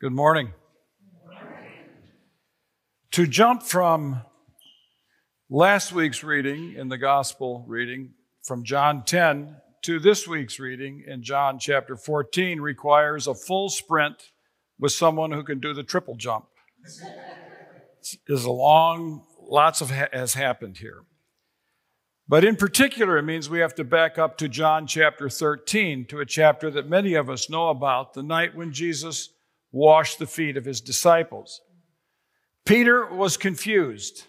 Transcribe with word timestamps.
Good 0.00 0.12
morning. 0.12 0.54
To 3.10 3.26
jump 3.26 3.62
from 3.62 4.22
last 5.50 5.92
week's 5.92 6.24
reading 6.24 6.72
in 6.72 6.88
the 6.88 6.96
gospel 6.96 7.66
reading 7.68 8.14
from 8.42 8.64
John 8.64 9.04
10 9.04 9.56
to 9.82 10.00
this 10.00 10.26
week's 10.26 10.58
reading 10.58 11.04
in 11.06 11.22
John 11.22 11.58
chapter 11.58 11.98
14 11.98 12.62
requires 12.62 13.26
a 13.26 13.34
full 13.34 13.68
sprint 13.68 14.30
with 14.78 14.92
someone 14.92 15.32
who 15.32 15.44
can 15.44 15.60
do 15.60 15.74
the 15.74 15.82
triple 15.82 16.14
jump. 16.14 16.46
Is 18.26 18.46
a 18.46 18.50
long, 18.50 19.26
lots 19.38 19.82
of 19.82 19.90
ha- 19.90 20.08
has 20.14 20.32
happened 20.32 20.78
here. 20.78 21.02
But 22.26 22.42
in 22.42 22.56
particular, 22.56 23.18
it 23.18 23.24
means 23.24 23.50
we 23.50 23.60
have 23.60 23.74
to 23.74 23.84
back 23.84 24.16
up 24.16 24.38
to 24.38 24.48
John 24.48 24.86
chapter 24.86 25.28
13, 25.28 26.06
to 26.06 26.20
a 26.20 26.24
chapter 26.24 26.70
that 26.70 26.88
many 26.88 27.12
of 27.12 27.28
us 27.28 27.50
know 27.50 27.68
about, 27.68 28.14
the 28.14 28.22
night 28.22 28.56
when 28.56 28.72
Jesus 28.72 29.28
washed 29.72 30.18
the 30.18 30.26
feet 30.26 30.56
of 30.56 30.64
his 30.64 30.80
disciples. 30.80 31.60
Peter 32.64 33.06
was 33.06 33.36
confused. 33.36 34.24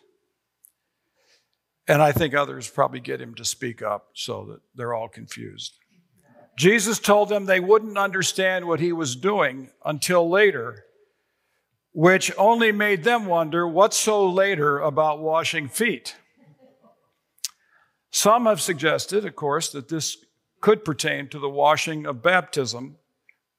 And 1.87 2.01
I 2.01 2.11
think 2.11 2.33
others 2.33 2.69
probably 2.69 2.99
get 2.99 3.21
him 3.21 3.35
to 3.35 3.45
speak 3.45 3.81
up 3.81 4.09
so 4.13 4.45
that 4.45 4.61
they're 4.75 4.93
all 4.93 5.09
confused. 5.09 5.73
Jesus 6.57 6.99
told 6.99 7.29
them 7.29 7.45
they 7.45 7.59
wouldn't 7.59 7.97
understand 7.97 8.65
what 8.65 8.79
he 8.79 8.93
was 8.93 9.15
doing 9.15 9.69
until 9.83 10.29
later, 10.29 10.85
which 11.91 12.31
only 12.37 12.71
made 12.71 13.03
them 13.03 13.25
wonder 13.25 13.67
what's 13.67 13.97
so 13.97 14.29
later 14.29 14.79
about 14.79 15.19
washing 15.19 15.67
feet. 15.67 16.15
Some 18.11 18.45
have 18.45 18.61
suggested, 18.61 19.25
of 19.25 19.35
course, 19.35 19.71
that 19.71 19.89
this 19.89 20.17
could 20.59 20.85
pertain 20.85 21.27
to 21.29 21.39
the 21.39 21.49
washing 21.49 22.05
of 22.05 22.21
baptism, 22.21 22.97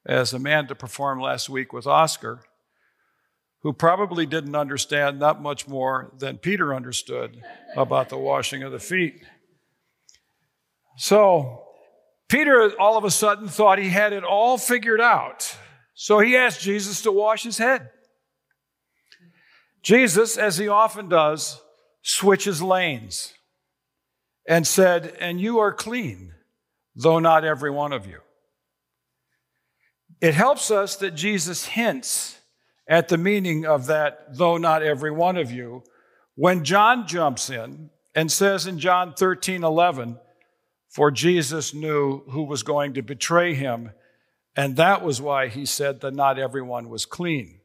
as 0.05 0.33
Amanda 0.33 0.74
performed 0.74 1.23
last 1.23 1.48
week 1.48 1.73
with 1.73 1.87
Oscar, 1.87 2.41
who 3.62 3.73
probably 3.73 4.27
didn't 4.27 4.56
understand 4.56 5.19
not 5.19 5.41
much 5.41 5.68
more 5.68 6.13
than 6.18 6.38
Peter 6.38 6.74
understood 6.74 7.40
about 7.77 8.09
the 8.09 8.18
washing 8.18 8.62
of 8.62 8.73
the 8.73 8.80
feet. 8.80 9.23
So, 10.96 11.62
Peter 12.29 12.73
all 12.80 12.96
of 12.96 13.04
a 13.04 13.10
sudden 13.10 13.46
thought 13.49 13.79
he 13.79 13.90
had 13.90 14.12
it 14.12 14.24
all 14.24 14.59
figured 14.59 15.01
out. 15.01 15.57
So 15.95 16.18
he 16.18 16.37
asked 16.37 16.62
Jesus 16.62 17.02
to 17.02 17.12
wash 17.12 17.43
his 17.43 17.59
head. 17.59 17.90
Jesus, 19.82 20.37
as 20.38 20.57
he 20.57 20.68
often 20.68 21.09
does, 21.09 21.60
switches 22.02 22.62
lanes 22.62 23.34
and 24.46 24.66
said, 24.66 25.15
And 25.21 25.40
you 25.40 25.59
are 25.59 25.73
clean, 25.73 26.34
though 26.95 27.18
not 27.18 27.45
every 27.45 27.71
one 27.71 27.93
of 27.93 28.07
you. 28.07 28.21
It 30.23 30.34
helps 30.34 30.70
us 30.70 30.95
that 30.96 31.16
Jesus 31.16 31.66
hints 31.66 32.38
at 32.87 33.09
the 33.09 33.18
meaning 33.18 33.66
of 33.66 33.87
that, 33.87 34.37
though 34.37 34.56
not 34.56 34.84
every 34.84 35.10
one 35.10 35.37
of 35.37 35.51
you, 35.51 35.82
when 36.37 36.65
John 36.65 37.09
jumps 37.09 37.51
in 37.51 37.90
and 38.15 38.30
says 38.30 38.68
in 38.68 38.78
John 38.78 39.15
13 39.15 39.65
11, 39.65 40.18
For 40.88 41.10
Jesus 41.10 41.74
knew 41.74 42.20
who 42.30 42.45
was 42.45 42.62
going 42.62 42.95
to 42.95 43.02
betray 43.02 43.54
him, 43.54 43.90
and 44.54 44.76
that 44.76 45.02
was 45.02 45.20
why 45.20 45.48
he 45.48 45.66
said 45.66 46.00
that 46.00 46.15
not 46.15 46.38
everyone 46.38 46.88
was 46.88 47.04
clean. 47.04 47.59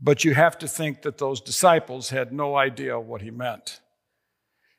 But 0.00 0.24
you 0.24 0.32
have 0.32 0.56
to 0.58 0.66
think 0.66 1.02
that 1.02 1.18
those 1.18 1.42
disciples 1.42 2.08
had 2.08 2.32
no 2.32 2.56
idea 2.56 2.98
what 2.98 3.20
he 3.20 3.30
meant. 3.30 3.80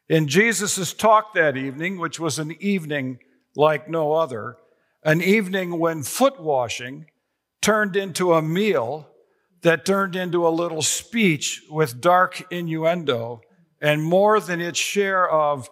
In 0.10 0.28
Jesus' 0.28 0.94
talk 0.94 1.36
that 1.36 1.56
evening, 1.56 2.00
which 2.00 2.20
was 2.20 2.40
an 2.40 2.56
evening 2.60 3.20
like 3.56 3.88
no 3.88 4.14
other, 4.14 4.58
an 5.06 5.22
evening 5.22 5.80
when 5.80 6.04
foot 6.04 6.40
washing 6.40 7.06
turned 7.62 7.96
into 7.96 8.34
a 8.34 8.42
meal 8.42 9.10
that 9.62 9.86
turned 9.86 10.16
into 10.16 10.48
a 10.48 10.50
little 10.50 10.82
speech 10.82 11.62
with 11.70 12.02
dark 12.02 12.46
innuendo 12.52 13.42
and 13.82 14.04
more 14.04 14.40
than 14.40 14.62
its 14.62 14.80
share 14.80 15.30
of, 15.30 15.70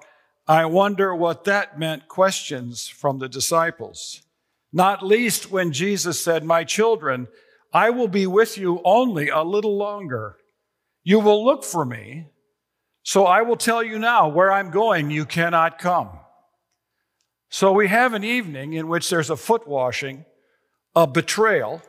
I 0.47 0.65
wonder 0.65 1.15
what 1.15 1.45
that 1.45 1.79
meant 1.79 2.07
questions 2.07 2.87
from 2.87 3.19
the 3.19 3.29
disciples. 3.29 4.21
Not 4.73 5.05
least 5.05 5.51
when 5.51 5.71
Jesus 5.71 6.21
said, 6.21 6.43
My 6.43 6.63
children, 6.63 7.27
I 7.73 7.89
will 7.89 8.07
be 8.07 8.27
with 8.27 8.57
you 8.57 8.81
only 8.83 9.29
a 9.29 9.43
little 9.43 9.77
longer. 9.77 10.37
You 11.03 11.19
will 11.19 11.43
look 11.43 11.63
for 11.63 11.85
me, 11.85 12.27
so 13.03 13.25
I 13.25 13.41
will 13.41 13.55
tell 13.55 13.81
you 13.81 13.97
now 13.97 14.27
where 14.27 14.51
I'm 14.51 14.71
going, 14.71 15.09
you 15.09 15.25
cannot 15.25 15.79
come. 15.79 16.19
So 17.53 17.73
we 17.73 17.89
have 17.89 18.13
an 18.13 18.23
evening 18.23 18.73
in 18.73 18.87
which 18.87 19.09
there's 19.09 19.29
a 19.29 19.35
foot 19.35 19.67
washing, 19.67 20.23
a 20.95 21.05
betrayal, 21.05 21.81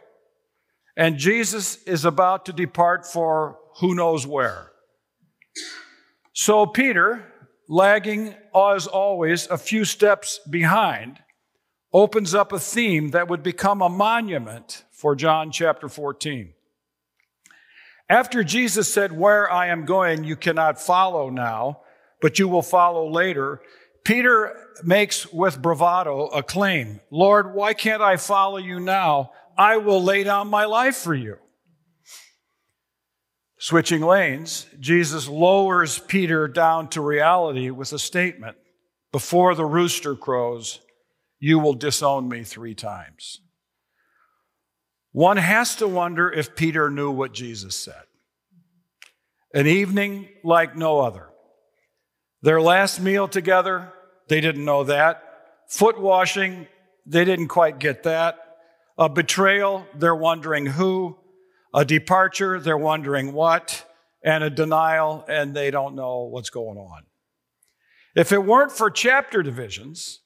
and 0.96 1.18
Jesus 1.18 1.80
is 1.84 2.04
about 2.04 2.46
to 2.46 2.52
depart 2.52 3.06
for 3.06 3.60
who 3.78 3.94
knows 3.94 4.26
where. 4.26 4.72
So 6.32 6.66
Peter, 6.66 7.32
lagging 7.68 8.34
as 8.52 8.88
always 8.88 9.46
a 9.46 9.56
few 9.56 9.84
steps 9.84 10.40
behind, 10.50 11.20
opens 11.92 12.34
up 12.34 12.50
a 12.50 12.58
theme 12.58 13.10
that 13.10 13.28
would 13.28 13.44
become 13.44 13.82
a 13.82 13.88
monument 13.88 14.82
for 14.90 15.14
John 15.14 15.52
chapter 15.52 15.88
14. 15.88 16.54
After 18.08 18.42
Jesus 18.42 18.92
said, 18.92 19.16
Where 19.16 19.48
I 19.48 19.68
am 19.68 19.84
going, 19.84 20.24
you 20.24 20.34
cannot 20.34 20.82
follow 20.82 21.30
now, 21.30 21.82
but 22.20 22.40
you 22.40 22.48
will 22.48 22.62
follow 22.62 23.08
later, 23.08 23.60
Peter 24.04 24.56
makes 24.82 25.32
with 25.32 25.62
bravado 25.62 26.26
a 26.26 26.42
claim 26.42 27.00
Lord, 27.10 27.54
why 27.54 27.74
can't 27.74 28.02
I 28.02 28.16
follow 28.16 28.58
you 28.58 28.80
now? 28.80 29.32
I 29.56 29.76
will 29.76 30.02
lay 30.02 30.24
down 30.24 30.48
my 30.48 30.64
life 30.64 30.96
for 30.96 31.14
you. 31.14 31.36
Switching 33.58 34.02
lanes, 34.02 34.66
Jesus 34.80 35.28
lowers 35.28 36.00
Peter 36.00 36.48
down 36.48 36.88
to 36.88 37.00
reality 37.00 37.70
with 37.70 37.92
a 37.92 37.98
statement 37.98 38.56
Before 39.12 39.54
the 39.54 39.64
rooster 39.64 40.16
crows, 40.16 40.80
you 41.38 41.58
will 41.58 41.74
disown 41.74 42.28
me 42.28 42.42
three 42.44 42.74
times. 42.74 43.40
One 45.12 45.36
has 45.36 45.76
to 45.76 45.86
wonder 45.86 46.30
if 46.30 46.56
Peter 46.56 46.90
knew 46.90 47.10
what 47.10 47.34
Jesus 47.34 47.76
said. 47.76 48.02
An 49.54 49.66
evening 49.66 50.28
like 50.42 50.74
no 50.74 51.00
other. 51.00 51.28
Their 52.42 52.60
last 52.60 53.00
meal 53.00 53.28
together, 53.28 53.92
they 54.28 54.40
didn't 54.40 54.64
know 54.64 54.84
that. 54.84 55.22
Foot 55.68 56.00
washing, 56.00 56.66
they 57.06 57.24
didn't 57.24 57.48
quite 57.48 57.78
get 57.78 58.02
that. 58.02 58.38
A 58.98 59.08
betrayal, 59.08 59.86
they're 59.94 60.14
wondering 60.14 60.66
who. 60.66 61.16
A 61.72 61.84
departure, 61.84 62.60
they're 62.60 62.76
wondering 62.76 63.32
what. 63.32 63.84
And 64.24 64.44
a 64.44 64.50
denial, 64.50 65.24
and 65.28 65.54
they 65.54 65.70
don't 65.70 65.94
know 65.94 66.22
what's 66.24 66.50
going 66.50 66.78
on. 66.78 67.04
If 68.14 68.32
it 68.32 68.44
weren't 68.44 68.72
for 68.72 68.90
chapter 68.90 69.42
divisions 69.42 70.20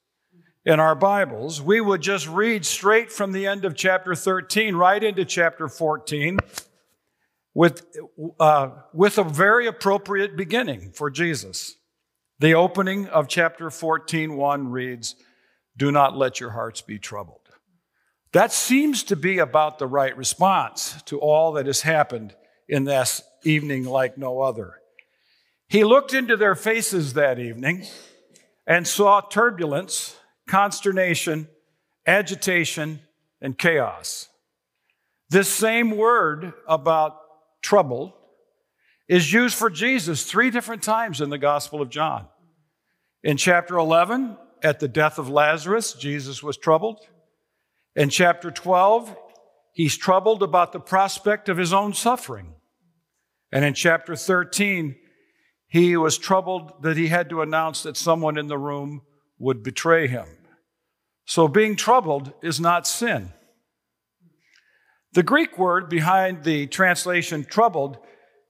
in 0.64 0.80
our 0.80 0.94
Bibles, 0.94 1.62
we 1.62 1.80
would 1.80 2.00
just 2.00 2.26
read 2.26 2.66
straight 2.66 3.12
from 3.12 3.32
the 3.32 3.46
end 3.46 3.64
of 3.64 3.76
chapter 3.76 4.14
13 4.14 4.74
right 4.74 5.02
into 5.02 5.24
chapter 5.24 5.68
14 5.68 6.38
with, 7.54 7.86
uh, 8.40 8.70
with 8.92 9.18
a 9.18 9.24
very 9.24 9.66
appropriate 9.66 10.36
beginning 10.36 10.90
for 10.92 11.10
Jesus. 11.10 11.76
The 12.38 12.54
opening 12.54 13.06
of 13.08 13.28
chapter 13.28 13.70
14, 13.70 14.36
1 14.36 14.70
reads, 14.70 15.14
Do 15.76 15.90
not 15.90 16.16
let 16.16 16.38
your 16.38 16.50
hearts 16.50 16.82
be 16.82 16.98
troubled. 16.98 17.40
That 18.32 18.52
seems 18.52 19.02
to 19.04 19.16
be 19.16 19.38
about 19.38 19.78
the 19.78 19.86
right 19.86 20.14
response 20.14 21.00
to 21.04 21.18
all 21.18 21.52
that 21.52 21.64
has 21.64 21.80
happened 21.80 22.34
in 22.68 22.84
this 22.84 23.22
evening 23.44 23.84
like 23.84 24.18
no 24.18 24.42
other. 24.42 24.74
He 25.68 25.82
looked 25.82 26.12
into 26.12 26.36
their 26.36 26.54
faces 26.54 27.14
that 27.14 27.38
evening 27.38 27.86
and 28.66 28.86
saw 28.86 29.22
turbulence, 29.22 30.16
consternation, 30.46 31.48
agitation, 32.06 33.00
and 33.40 33.56
chaos. 33.56 34.28
This 35.30 35.48
same 35.48 35.96
word 35.96 36.52
about 36.68 37.16
trouble 37.62 38.14
is 39.08 39.32
used 39.32 39.54
for 39.54 39.70
Jesus 39.70 40.24
three 40.24 40.50
different 40.50 40.82
times 40.82 41.20
in 41.20 41.30
the 41.30 41.38
Gospel 41.38 41.80
of 41.80 41.90
John. 41.90 42.26
In 43.22 43.36
chapter 43.36 43.76
11, 43.76 44.36
at 44.62 44.80
the 44.80 44.88
death 44.88 45.18
of 45.18 45.28
Lazarus, 45.28 45.92
Jesus 45.92 46.42
was 46.42 46.56
troubled. 46.56 47.00
In 47.94 48.10
chapter 48.10 48.50
12, 48.50 49.16
he's 49.72 49.96
troubled 49.96 50.42
about 50.42 50.72
the 50.72 50.80
prospect 50.80 51.48
of 51.48 51.56
his 51.56 51.72
own 51.72 51.92
suffering. 51.92 52.54
And 53.52 53.64
in 53.64 53.74
chapter 53.74 54.16
13, 54.16 54.96
he 55.68 55.96
was 55.96 56.18
troubled 56.18 56.82
that 56.82 56.96
he 56.96 57.08
had 57.08 57.30
to 57.30 57.42
announce 57.42 57.82
that 57.82 57.96
someone 57.96 58.38
in 58.38 58.48
the 58.48 58.58
room 58.58 59.02
would 59.38 59.62
betray 59.62 60.08
him. 60.08 60.26
So 61.26 61.48
being 61.48 61.76
troubled 61.76 62.32
is 62.42 62.60
not 62.60 62.86
sin. 62.86 63.32
The 65.12 65.22
Greek 65.22 65.58
word 65.58 65.88
behind 65.88 66.44
the 66.44 66.66
translation 66.66 67.44
troubled 67.44 67.98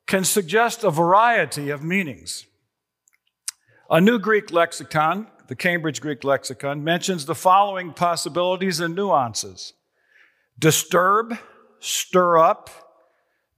can 0.07 0.25
suggest 0.25 0.85
a 0.85 0.91
variety 0.91 1.71
of 1.71 1.83
meanings. 1.83 2.47
A 3.91 4.01
new 4.01 4.19
Greek 4.19 4.53
lexicon, 4.53 5.29
the 5.49 5.57
Cambridge 5.57 6.01
Greek 6.01 6.25
Lexicon, 6.25 6.83
mentions 6.83 7.27
the 7.27 7.35
following 7.35 7.93
possibilities 7.93 8.81
and 8.81 8.95
nuances 8.95 9.73
disturb, 10.59 11.37
stir 11.81 12.39
up, 12.39 12.71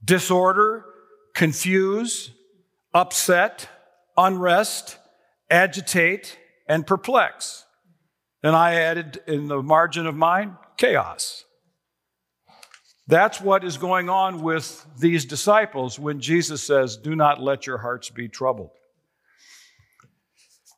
disorder, 0.03 0.85
confuse, 1.33 2.31
upset, 2.93 3.69
unrest, 4.17 4.97
agitate, 5.49 6.37
and 6.67 6.85
perplex. 6.85 7.65
And 8.43 8.55
I 8.55 8.75
added 8.75 9.21
in 9.27 9.47
the 9.47 9.63
margin 9.63 10.05
of 10.07 10.15
mine, 10.15 10.57
chaos. 10.77 11.45
That's 13.09 13.41
what 13.41 13.63
is 13.63 13.77
going 13.77 14.07
on 14.07 14.43
with 14.43 14.85
these 14.99 15.25
disciples 15.25 15.97
when 15.97 16.21
Jesus 16.21 16.61
says, 16.61 16.95
Do 16.95 17.15
not 17.15 17.41
let 17.41 17.65
your 17.65 17.79
hearts 17.79 18.11
be 18.11 18.27
troubled. 18.27 18.69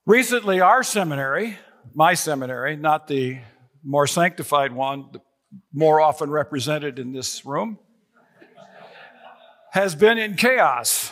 Recently, 0.05 0.61
our 0.61 0.81
seminary, 0.81 1.57
my 1.93 2.13
seminary, 2.13 2.77
not 2.77 3.09
the 3.09 3.39
more 3.83 4.07
sanctified 4.07 4.71
one, 4.71 5.09
more 5.73 5.99
often 5.99 6.31
represented 6.31 6.99
in 6.99 7.11
this 7.11 7.45
room, 7.45 7.77
has 9.73 9.93
been 9.93 10.17
in 10.17 10.35
chaos. 10.35 11.11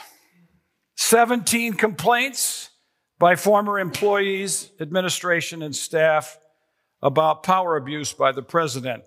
17 0.95 1.74
complaints 1.74 2.69
by 3.19 3.36
former 3.36 3.77
employees, 3.77 4.72
administration, 4.80 5.63
and 5.63 5.75
staff 5.75 6.39
about 7.01 7.44
power 7.44 7.75
abuse 7.75 8.13
by 8.13 8.31
the 8.31 8.42
president 8.42 9.04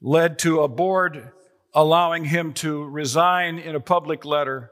led 0.00 0.38
to 0.40 0.60
a 0.60 0.68
board 0.68 1.32
allowing 1.74 2.24
him 2.24 2.52
to 2.54 2.84
resign 2.84 3.58
in 3.58 3.74
a 3.74 3.80
public 3.80 4.24
letter 4.24 4.70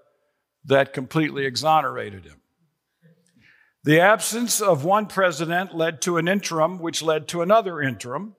that 0.65 0.93
completely 0.93 1.45
exonerated 1.47 2.25
him. 2.25 2.41
The 3.85 4.01
absence 4.01 4.61
of 4.61 4.85
one 4.85 5.07
president 5.07 5.75
led 5.75 6.03
to 6.03 6.17
an 6.17 6.27
interim, 6.27 6.81
which 6.81 7.03
led 7.03 7.29
to 7.29 7.43
another 7.43 7.81
interim. 7.81 8.35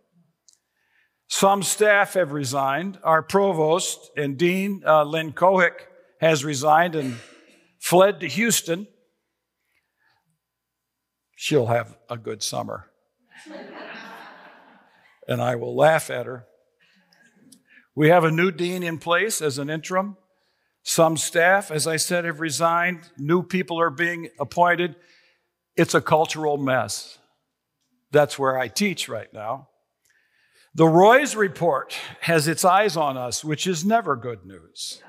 Some 1.29 1.63
staff 1.63 2.15
have 2.15 2.33
resigned. 2.33 2.99
Our 3.03 3.21
provost 3.21 4.11
and 4.17 4.37
dean, 4.37 4.83
uh, 4.85 5.03
Lynn 5.03 5.31
Cohick, 5.31 5.87
has 6.19 6.43
resigned 6.43 6.95
and 6.95 7.15
fled 7.79 8.19
to 8.21 8.27
Houston. 8.27 8.87
She'll 11.35 11.67
have 11.67 11.97
a 12.09 12.17
good 12.17 12.43
summer. 12.43 12.89
and 15.27 15.41
I 15.41 15.55
will 15.55 15.75
laugh 15.75 16.09
at 16.09 16.25
her. 16.25 16.45
We 17.97 18.09
have 18.09 18.25
a 18.25 18.29
new 18.29 18.51
dean 18.51 18.83
in 18.83 18.99
place 18.99 19.41
as 19.41 19.57
an 19.57 19.71
interim. 19.71 20.17
Some 20.83 21.17
staff, 21.17 21.71
as 21.71 21.87
I 21.87 21.95
said, 21.95 22.25
have 22.25 22.39
resigned. 22.39 23.09
New 23.17 23.41
people 23.41 23.79
are 23.79 23.89
being 23.89 24.29
appointed. 24.39 24.95
It's 25.75 25.95
a 25.95 25.99
cultural 25.99 26.57
mess. 26.59 27.17
That's 28.11 28.37
where 28.37 28.55
I 28.55 28.67
teach 28.67 29.09
right 29.09 29.33
now. 29.33 29.69
The 30.75 30.87
Roys 30.87 31.35
report 31.35 31.97
has 32.21 32.47
its 32.47 32.63
eyes 32.63 32.95
on 32.95 33.17
us, 33.17 33.43
which 33.43 33.65
is 33.65 33.83
never 33.83 34.15
good 34.15 34.45
news. 34.45 35.01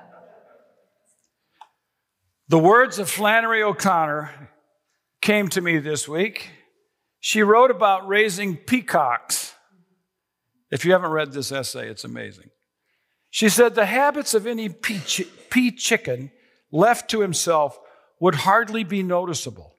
The 2.47 2.57
words 2.57 2.97
of 2.97 3.07
Flannery 3.07 3.61
O'Connor 3.61 4.49
came 5.21 5.47
to 5.49 5.61
me 5.61 5.77
this 5.77 6.07
week. 6.07 6.49
She 7.19 7.43
wrote 7.43 7.69
about 7.69 8.07
raising 8.07 8.57
peacocks. 8.57 9.53
If 10.71 10.85
you 10.85 10.93
haven't 10.93 11.11
read 11.11 11.33
this 11.33 11.51
essay, 11.51 11.87
it's 11.87 12.03
amazing. 12.03 12.49
She 13.29 13.49
said 13.49 13.75
the 13.75 13.85
habits 13.85 14.33
of 14.33 14.47
any 14.47 14.69
pea, 14.69 15.01
pea 15.49 15.71
chicken 15.71 16.31
left 16.71 17.09
to 17.11 17.21
himself 17.21 17.79
would 18.19 18.35
hardly 18.35 18.83
be 18.83 19.03
noticeable. 19.03 19.75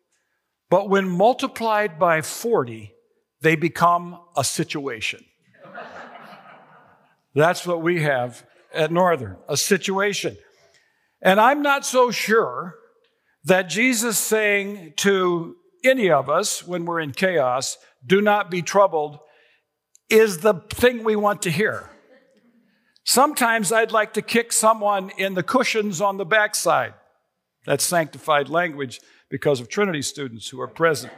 But 0.69 0.89
when 0.89 1.09
multiplied 1.09 1.99
by 1.99 2.23
40, 2.23 2.95
they 3.41 3.57
become 3.57 4.21
a 4.37 4.45
situation. 4.45 5.25
That's 7.35 7.67
what 7.67 7.83
we 7.83 8.03
have 8.03 8.45
at 8.73 8.93
Northern, 8.93 9.37
a 9.49 9.57
situation. 9.57 10.37
And 11.21 11.41
I'm 11.41 11.63
not 11.63 11.85
so 11.85 12.11
sure 12.11 12.77
that 13.45 13.63
Jesus 13.63 14.17
saying 14.17 14.95
to 14.99 15.57
any 15.85 16.11
of 16.11 16.29
us 16.29 16.67
when 16.67 16.85
we're 16.85 17.01
in 17.01 17.13
chaos, 17.13 17.79
do 18.07 18.21
not 18.21 18.51
be 18.51 18.63
troubled, 18.63 19.19
is 20.09 20.39
the 20.39 20.55
thing 20.71 21.05
we 21.05 21.17
want 21.17 21.43
to 21.43 21.51
hear. 21.51 21.91
Sometimes 23.05 23.73
I'd 23.73 23.93
like 23.93 24.15
to 24.15 24.23
kick 24.23 24.53
someone 24.53 25.11
in 25.17 25.35
the 25.35 25.43
cushions 25.43 26.01
on 26.01 26.17
the 26.17 26.25
backside. 26.25 26.95
That's 27.67 27.85
sanctified 27.85 28.49
language 28.49 29.01
because 29.29 29.61
of 29.61 29.69
Trinity 29.69 30.03
students 30.03 30.49
who 30.49 30.61
are 30.61 30.69
present. 30.69 31.13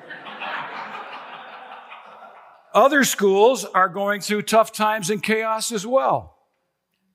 Other 2.75 3.05
schools 3.05 3.65
are 3.65 3.89
going 3.89 4.21
through 4.21 4.43
tough 4.43 4.73
times 4.73 5.11
and 5.11 5.23
chaos 5.23 5.73
as 5.73 5.87
well 5.87 6.31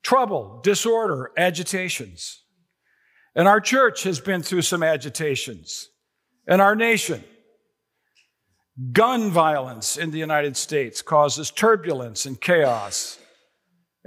trouble, 0.02 0.60
disorder, 0.62 1.32
agitations. 1.36 2.42
And 3.34 3.46
our 3.46 3.60
church 3.60 4.04
has 4.04 4.20
been 4.20 4.42
through 4.42 4.62
some 4.62 4.82
agitations, 4.82 5.90
and 6.46 6.62
our 6.62 6.74
nation. 6.74 7.22
Gun 8.92 9.30
violence 9.30 9.96
in 9.96 10.12
the 10.12 10.18
United 10.18 10.56
States 10.56 11.02
causes 11.02 11.50
turbulence 11.50 12.26
and 12.26 12.40
chaos 12.40 13.18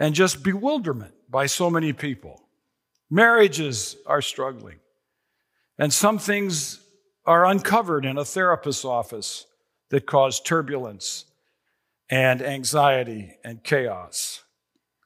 and 0.02 0.16
just 0.16 0.42
bewilderment 0.42 1.14
by 1.30 1.46
so 1.46 1.70
many 1.70 1.94
people. 1.94 2.42
Marriages 3.12 3.96
are 4.08 4.22
struggling, 4.22 4.80
and 5.78 5.94
some 5.94 6.18
things 6.18 6.80
are 7.24 7.46
uncovered 7.46 8.04
in 8.04 8.18
a 8.18 8.26
therapist's 8.26 8.84
office 8.84 9.46
that 9.92 10.08
cause 10.08 10.42
turbulence 10.42 11.26
and 12.10 12.42
anxiety 12.42 13.36
and 13.44 13.64
chaos. 13.64 14.44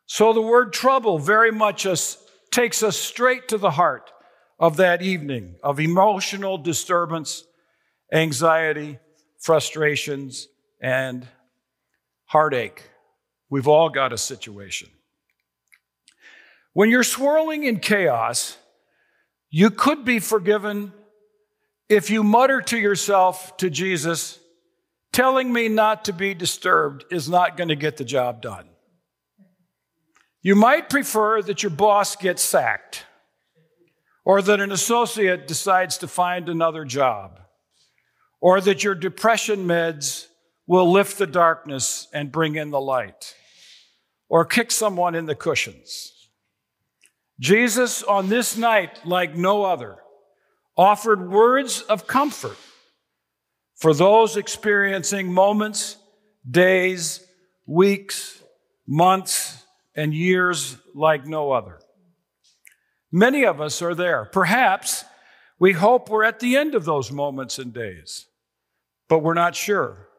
So 0.06 0.32
the 0.32 0.42
word 0.42 0.72
trouble 0.72 1.20
very 1.20 1.52
much 1.52 1.86
us, 1.86 2.18
takes 2.50 2.82
us 2.82 2.96
straight 2.96 3.50
to 3.50 3.58
the 3.58 3.72
heart 3.72 4.14
of 4.60 4.78
that 4.78 5.02
evening 5.02 5.56
of 5.62 5.82
emotional 5.82 6.58
disturbance, 6.58 7.44
anxiety, 8.14 9.00
frustrations, 9.40 10.48
and 10.80 11.28
heartache. 12.28 12.82
We've 13.50 13.68
all 13.68 13.90
got 13.90 14.14
a 14.14 14.18
situation. 14.18 14.90
When 16.74 16.90
you're 16.90 17.04
swirling 17.04 17.64
in 17.64 17.80
chaos, 17.80 18.58
you 19.50 19.70
could 19.70 20.04
be 20.04 20.20
forgiven 20.20 20.92
if 21.88 22.10
you 22.10 22.24
mutter 22.24 22.62
to 22.62 22.78
yourself, 22.78 23.56
to 23.58 23.70
Jesus, 23.70 24.40
telling 25.14 25.54
me 25.54 25.70
not 25.70 26.06
to 26.06 26.14
be 26.14 26.34
disturbed 26.34 27.06
is 27.12 27.30
not 27.30 27.56
going 27.56 27.70
to 27.70 27.76
get 27.76 27.96
the 27.96 28.04
job 28.04 28.42
done. 28.42 28.68
You 30.42 30.56
might 30.56 30.90
prefer 30.90 31.42
that 31.44 31.64
your 31.64 31.70
boss 31.70 32.18
gets 32.18 32.42
sacked 32.42 33.06
or 34.26 34.42
that 34.42 34.60
an 34.60 34.74
associate 34.74 35.48
decides 35.48 36.00
to 36.00 36.08
find 36.08 36.50
another 36.50 36.84
job 36.84 37.40
or 38.42 38.60
that 38.60 38.84
your 38.84 38.96
depression 38.96 39.66
meds 39.66 40.28
will 40.68 40.92
lift 40.92 41.18
the 41.18 41.28
darkness 41.28 42.08
and 42.12 42.32
bring 42.32 42.56
in 42.56 42.72
the 42.72 42.82
light 42.82 43.36
or 44.30 44.46
kick 44.46 44.72
someone 44.72 45.16
in 45.16 45.26
the 45.26 45.36
cushions. 45.36 46.30
Jesus, 47.40 48.02
on 48.04 48.30
this 48.30 48.58
night, 48.58 49.06
like 49.06 49.36
no 49.36 49.64
other, 49.64 49.98
offered 50.78 51.30
words 51.30 51.82
of 51.82 52.08
comfort 52.08 52.58
for 53.76 53.94
those 53.94 54.38
experiencing 54.38 55.32
moments, 55.32 55.98
days, 56.50 57.26
weeks, 57.66 58.42
months, 58.88 59.64
and 59.96 60.14
years 60.14 60.78
like 60.94 61.26
no 61.26 61.52
other. 61.52 61.80
Many 63.12 63.46
of 63.46 63.62
us 63.62 63.82
are 63.82 63.96
there. 63.96 64.26
Perhaps 64.26 65.06
we 65.60 65.74
hope 65.74 66.10
we're 66.10 66.24
at 66.24 66.40
the 66.40 66.58
end 66.58 66.76
of 66.76 66.86
those 66.86 67.12
moments 67.12 67.60
and 67.60 67.74
days, 67.74 68.28
but 69.08 69.20
we're 69.20 69.34
not 69.34 69.56
sure. 69.56 70.10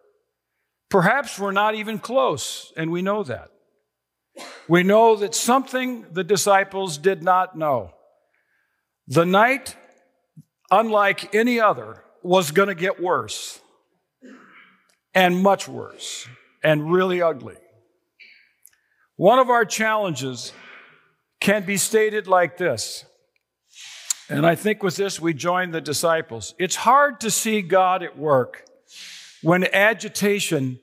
Perhaps 0.89 1.39
we're 1.39 1.53
not 1.53 1.75
even 1.75 1.99
close, 1.99 2.73
and 2.77 2.91
we 2.91 3.03
know 3.03 3.23
that. 3.25 3.51
We 4.69 4.83
know 4.83 5.17
that 5.17 5.35
something 5.35 6.07
the 6.13 6.25
disciples 6.25 6.99
did 6.99 7.23
not 7.23 7.57
know. 7.57 7.93
The 9.09 9.25
night 9.25 9.77
unlike 10.71 11.35
any 11.35 11.61
other, 11.61 12.03
was 12.23 12.51
going 12.51 12.69
to 12.69 12.75
get 12.75 13.01
worse 13.01 13.61
and 15.15 15.43
much 15.43 15.69
worse 15.69 16.29
and 16.63 16.91
really 16.91 17.23
ugly. 17.23 17.57
One 19.17 19.39
of 19.39 19.49
our 19.49 19.65
challenges 19.65 20.53
can 21.41 21.65
be 21.65 21.77
stated 21.77 22.27
like 22.27 22.57
this. 22.57 23.05
And 24.29 24.45
I 24.45 24.57
think 24.57 24.83
with 24.83 24.97
this, 24.97 25.21
we 25.21 25.35
join 25.35 25.71
the 25.71 25.81
disciples. 25.81 26.55
It's 26.59 26.75
hard 26.75 27.21
to 27.21 27.31
see 27.31 27.63
God 27.63 28.03
at 28.03 28.19
work 28.19 28.65
when 29.43 29.65
agitation 29.73 30.81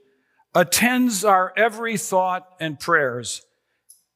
attends 0.55 1.25
our 1.25 1.53
every 1.57 1.98
thought 1.98 2.48
and 2.60 2.79
prayers, 2.79 3.41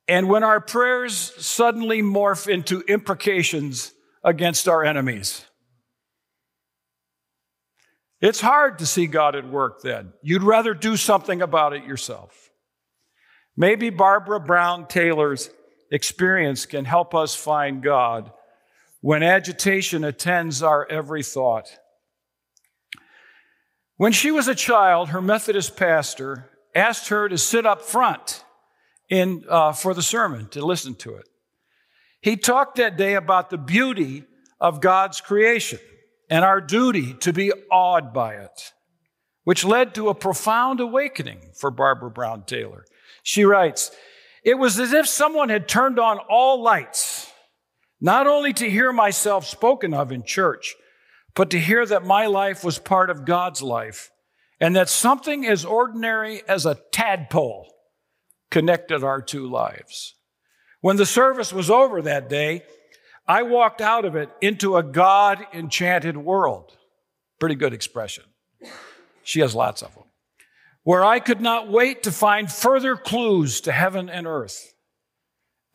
and 0.08 0.29
when 0.29 0.44
our 0.44 0.62
prayers 0.62 1.34
suddenly 1.38 2.01
morph 2.01 2.48
into 2.48 2.82
imprecations 2.82 3.94
against 4.24 4.67
our 4.67 4.84
enemies. 4.84 5.46
It's 8.20 8.41
hard 8.41 8.79
to 8.79 8.86
see 8.86 9.06
God 9.06 9.36
at 9.36 9.48
work 9.48 9.82
then. 9.82 10.13
You'd 10.24 10.44
rather 10.44 10.74
do 10.74 10.98
something 10.98 11.41
about 11.41 11.74
it 11.74 11.86
yourself. 11.86 12.50
Maybe 13.56 13.89
Barbara 13.89 14.39
Brown 14.39 14.88
Taylor's 14.88 15.50
experience 15.91 16.65
can 16.65 16.86
help 16.86 17.13
us 17.13 17.36
find 17.36 17.82
God 17.82 18.32
when 19.01 19.24
agitation 19.24 20.03
attends 20.03 20.63
our 20.63 20.88
every 20.89 21.24
thought. 21.24 21.77
When 23.98 24.12
she 24.12 24.30
was 24.30 24.48
a 24.48 24.56
child, 24.56 25.10
her 25.10 25.22
Methodist 25.22 25.75
pastor 25.75 26.51
asked 26.75 27.10
her 27.10 27.27
to 27.27 27.38
sit 27.38 27.66
up 27.66 27.82
front 27.82 28.44
in, 29.10 29.44
uh, 29.50 29.74
for 29.74 29.96
the 29.96 30.04
sermon 30.04 30.48
to 30.50 30.63
listen 30.63 30.94
to 30.96 31.16
it. 31.16 31.27
He 32.22 32.38
talked 32.38 32.75
that 32.75 32.98
day 32.98 33.16
about 33.16 33.50
the 33.50 33.58
beauty 33.58 34.24
of 34.60 34.82
God's 34.82 35.20
creation 35.20 35.80
and 36.30 36.46
our 36.46 36.62
duty 36.62 37.13
to 37.16 37.34
be 37.34 37.51
awed 37.72 38.13
by 38.13 38.36
it, 38.36 38.74
which 39.44 39.66
led 39.66 39.96
to 39.96 40.10
a 40.10 40.16
profound 40.16 40.80
awakening 40.80 41.51
for 41.56 41.72
Barbara 41.72 42.12
Brown 42.12 42.44
Taylor. 42.44 42.86
She 43.24 43.46
writes, 43.46 43.92
It 44.44 44.60
was 44.60 44.80
as 44.80 44.94
if 44.94 45.08
someone 45.08 45.50
had 45.50 45.68
turned 45.68 45.98
on 45.98 46.20
all 46.30 46.62
lights, 46.62 47.32
not 48.00 48.27
only 48.27 48.54
to 48.54 48.70
hear 48.70 48.92
myself 48.92 49.48
spoken 49.48 49.94
of 49.94 50.12
in 50.12 50.24
church, 50.24 50.75
but 51.38 51.51
to 51.51 51.60
hear 51.60 51.86
that 51.86 52.03
my 52.03 52.25
life 52.25 52.63
was 52.63 52.79
part 52.79 53.12
of 53.12 53.24
God's 53.24 53.62
life 53.62 54.12
and 54.60 54.75
that 54.75 54.89
something 54.89 55.46
as 55.46 55.63
ordinary 55.63 56.41
as 56.48 56.65
a 56.65 56.79
tadpole 56.91 57.72
connected 58.50 59.03
our 59.03 59.22
two 59.22 59.48
lives. 59.48 60.15
When 60.82 60.98
the 60.98 61.06
service 61.06 61.53
was 61.53 61.70
over 61.70 62.01
that 62.01 62.27
day, 62.27 62.63
I 63.27 63.44
walked 63.44 63.82
out 63.82 64.03
of 64.03 64.15
it 64.15 64.32
into 64.41 64.77
a 64.77 64.84
God 64.84 65.46
enchanted 65.53 66.17
world. 66.17 66.75
Pretty 67.39 67.56
good 67.56 67.74
expression. 67.74 68.24
She 69.22 69.41
has 69.41 69.53
lots 69.53 69.84
of 69.84 69.94
them. 69.94 70.06
Where 70.82 71.06
I 71.06 71.20
could 71.20 71.41
not 71.41 71.70
wait 71.70 72.01
to 72.03 72.12
find 72.12 72.51
further 72.51 72.96
clues 72.96 73.62
to 73.62 73.72
heaven 73.72 74.10
and 74.10 74.25
earth. 74.25 74.74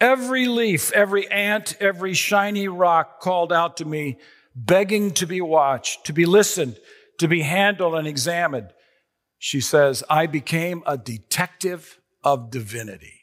Every 0.01 0.47
leaf, 0.47 0.91
every 0.91 1.31
ant, 1.31 1.77
every 1.79 2.15
shiny 2.15 2.67
rock 2.67 3.21
called 3.21 3.53
out 3.53 3.77
to 3.77 3.85
me, 3.85 4.19
begging 4.55 5.13
to 5.13 5.27
be 5.27 5.41
watched, 5.41 6.07
to 6.07 6.13
be 6.13 6.27
listened, 6.27 6.79
to 7.19 7.29
be 7.29 7.43
handled 7.43 7.95
and 7.95 8.07
examined. 8.07 8.73
She 9.39 9.61
says, 9.61 10.05
I 10.09 10.27
became 10.27 10.83
a 10.87 10.97
detective 10.97 11.99
of 12.23 12.51
divinity, 12.51 13.21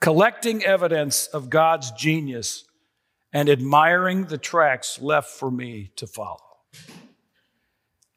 collecting 0.00 0.64
evidence 0.64 1.26
of 1.26 1.50
God's 1.50 1.90
genius 1.90 2.64
and 3.32 3.48
admiring 3.48 4.26
the 4.26 4.38
tracks 4.38 5.00
left 5.00 5.28
for 5.28 5.50
me 5.50 5.92
to 5.96 6.06
follow. 6.06 6.38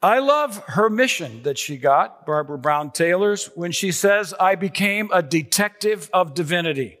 I 0.02 0.18
love 0.18 0.62
her 0.66 0.90
mission 0.90 1.44
that 1.44 1.56
she 1.56 1.78
got, 1.78 2.26
Barbara 2.26 2.58
Brown 2.58 2.90
Taylor's, 2.90 3.46
when 3.54 3.72
she 3.72 3.90
says, 3.90 4.34
I 4.38 4.54
became 4.54 5.08
a 5.12 5.22
detective 5.22 6.10
of 6.12 6.34
divinity. 6.34 6.98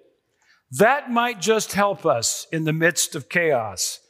That 0.70 1.10
might 1.10 1.40
just 1.40 1.74
help 1.74 2.06
us 2.06 2.46
in 2.50 2.64
the 2.64 2.72
midst 2.72 3.14
of 3.14 3.28
chaos. 3.28 4.00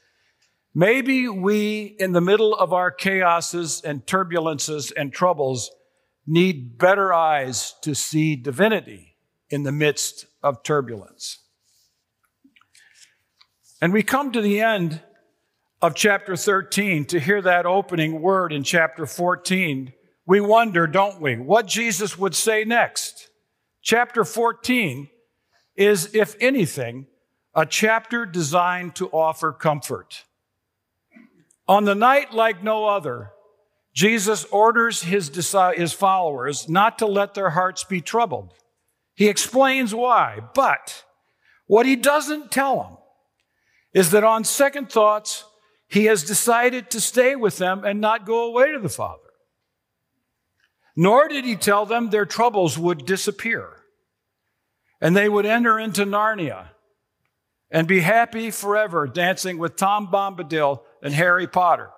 Maybe 0.74 1.28
we, 1.28 1.96
in 2.00 2.12
the 2.12 2.20
middle 2.20 2.52
of 2.54 2.72
our 2.72 2.90
chaoses 2.90 3.84
and 3.84 4.04
turbulences 4.04 4.92
and 4.96 5.12
troubles, 5.12 5.70
need 6.26 6.78
better 6.78 7.12
eyes 7.12 7.74
to 7.82 7.94
see 7.94 8.34
divinity 8.34 9.16
in 9.50 9.62
the 9.62 9.70
midst 9.70 10.26
of 10.42 10.64
turbulence. 10.64 11.38
And 13.80 13.92
we 13.92 14.02
come 14.02 14.32
to 14.32 14.40
the 14.40 14.60
end 14.60 15.00
of 15.80 15.94
chapter 15.94 16.34
13 16.34 17.04
to 17.06 17.20
hear 17.20 17.40
that 17.42 17.66
opening 17.66 18.20
word 18.20 18.52
in 18.52 18.64
chapter 18.64 19.06
14. 19.06 19.92
We 20.26 20.40
wonder, 20.40 20.86
don't 20.86 21.20
we, 21.20 21.36
what 21.36 21.66
Jesus 21.66 22.18
would 22.18 22.34
say 22.34 22.64
next. 22.64 23.28
Chapter 23.82 24.24
14 24.24 25.08
is, 25.76 26.14
if 26.14 26.34
anything, 26.40 27.06
a 27.54 27.66
chapter 27.66 28.26
designed 28.26 28.96
to 28.96 29.08
offer 29.10 29.52
comfort. 29.52 30.24
On 31.66 31.84
the 31.84 31.94
night 31.94 32.32
like 32.32 32.62
no 32.62 32.86
other, 32.86 33.30
Jesus 33.94 34.44
orders 34.46 35.02
his, 35.02 35.28
his 35.76 35.92
followers 35.92 36.68
not 36.68 36.98
to 36.98 37.06
let 37.06 37.34
their 37.34 37.50
hearts 37.50 37.84
be 37.84 38.00
troubled. 38.00 38.52
He 39.14 39.28
explains 39.28 39.94
why, 39.94 40.40
but 40.54 41.04
what 41.66 41.86
he 41.86 41.96
doesn't 41.96 42.50
tell 42.50 42.76
them 42.82 42.96
is 43.94 44.10
that 44.10 44.24
on 44.24 44.44
second 44.44 44.90
thoughts, 44.90 45.44
he 45.86 46.06
has 46.06 46.24
decided 46.24 46.90
to 46.90 47.00
stay 47.00 47.36
with 47.36 47.58
them 47.58 47.84
and 47.84 48.00
not 48.00 48.26
go 48.26 48.46
away 48.46 48.72
to 48.72 48.80
the 48.80 48.88
Father. 48.88 49.20
Nor 50.96 51.28
did 51.28 51.44
he 51.44 51.56
tell 51.56 51.86
them 51.86 52.10
their 52.10 52.26
troubles 52.26 52.76
would 52.76 53.06
disappear 53.06 53.68
and 55.00 55.16
they 55.16 55.28
would 55.28 55.46
enter 55.46 55.78
into 55.78 56.04
Narnia 56.04 56.68
and 57.70 57.86
be 57.86 58.00
happy 58.00 58.50
forever 58.50 59.06
dancing 59.06 59.58
with 59.58 59.76
Tom 59.76 60.08
Bombadil 60.08 60.80
and 61.04 61.14
Harry 61.14 61.46
Potter. 61.46 61.90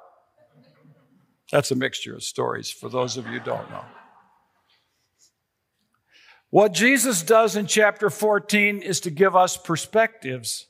That's 1.52 1.70
a 1.70 1.76
mixture 1.76 2.14
of 2.14 2.24
stories 2.24 2.70
for 2.70 2.88
those 2.88 3.16
of 3.16 3.26
you 3.28 3.38
don't 3.40 3.70
know. 3.70 3.84
What 6.50 6.72
Jesus 6.72 7.22
does 7.22 7.56
in 7.56 7.66
chapter 7.66 8.10
14 8.10 8.82
is 8.82 9.00
to 9.00 9.10
give 9.10 9.36
us 9.36 9.56
perspectives 9.56 10.66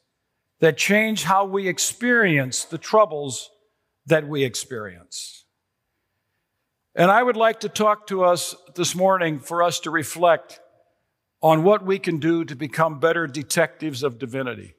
that 0.60 0.76
change 0.76 1.24
how 1.24 1.44
we 1.46 1.68
experience 1.68 2.64
the 2.64 2.78
troubles 2.78 3.50
that 4.06 4.28
we 4.28 4.44
experience. 4.44 5.44
And 6.94 7.10
I 7.10 7.22
would 7.22 7.36
like 7.36 7.60
to 7.60 7.68
talk 7.68 8.06
to 8.08 8.24
us 8.24 8.54
this 8.74 8.94
morning 8.94 9.38
for 9.38 9.62
us 9.62 9.80
to 9.80 9.90
reflect 9.90 10.60
on 11.42 11.62
what 11.62 11.84
we 11.84 11.98
can 11.98 12.18
do 12.18 12.44
to 12.44 12.54
become 12.54 12.98
better 12.98 13.26
detectives 13.26 14.02
of 14.02 14.18
divinity. 14.18 14.74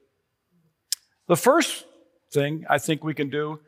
The 1.27 1.37
first 1.37 1.85
thing 2.31 2.65
I 2.69 2.77
think 2.77 3.03
we 3.03 3.13
can 3.13 3.29
do 3.29 3.59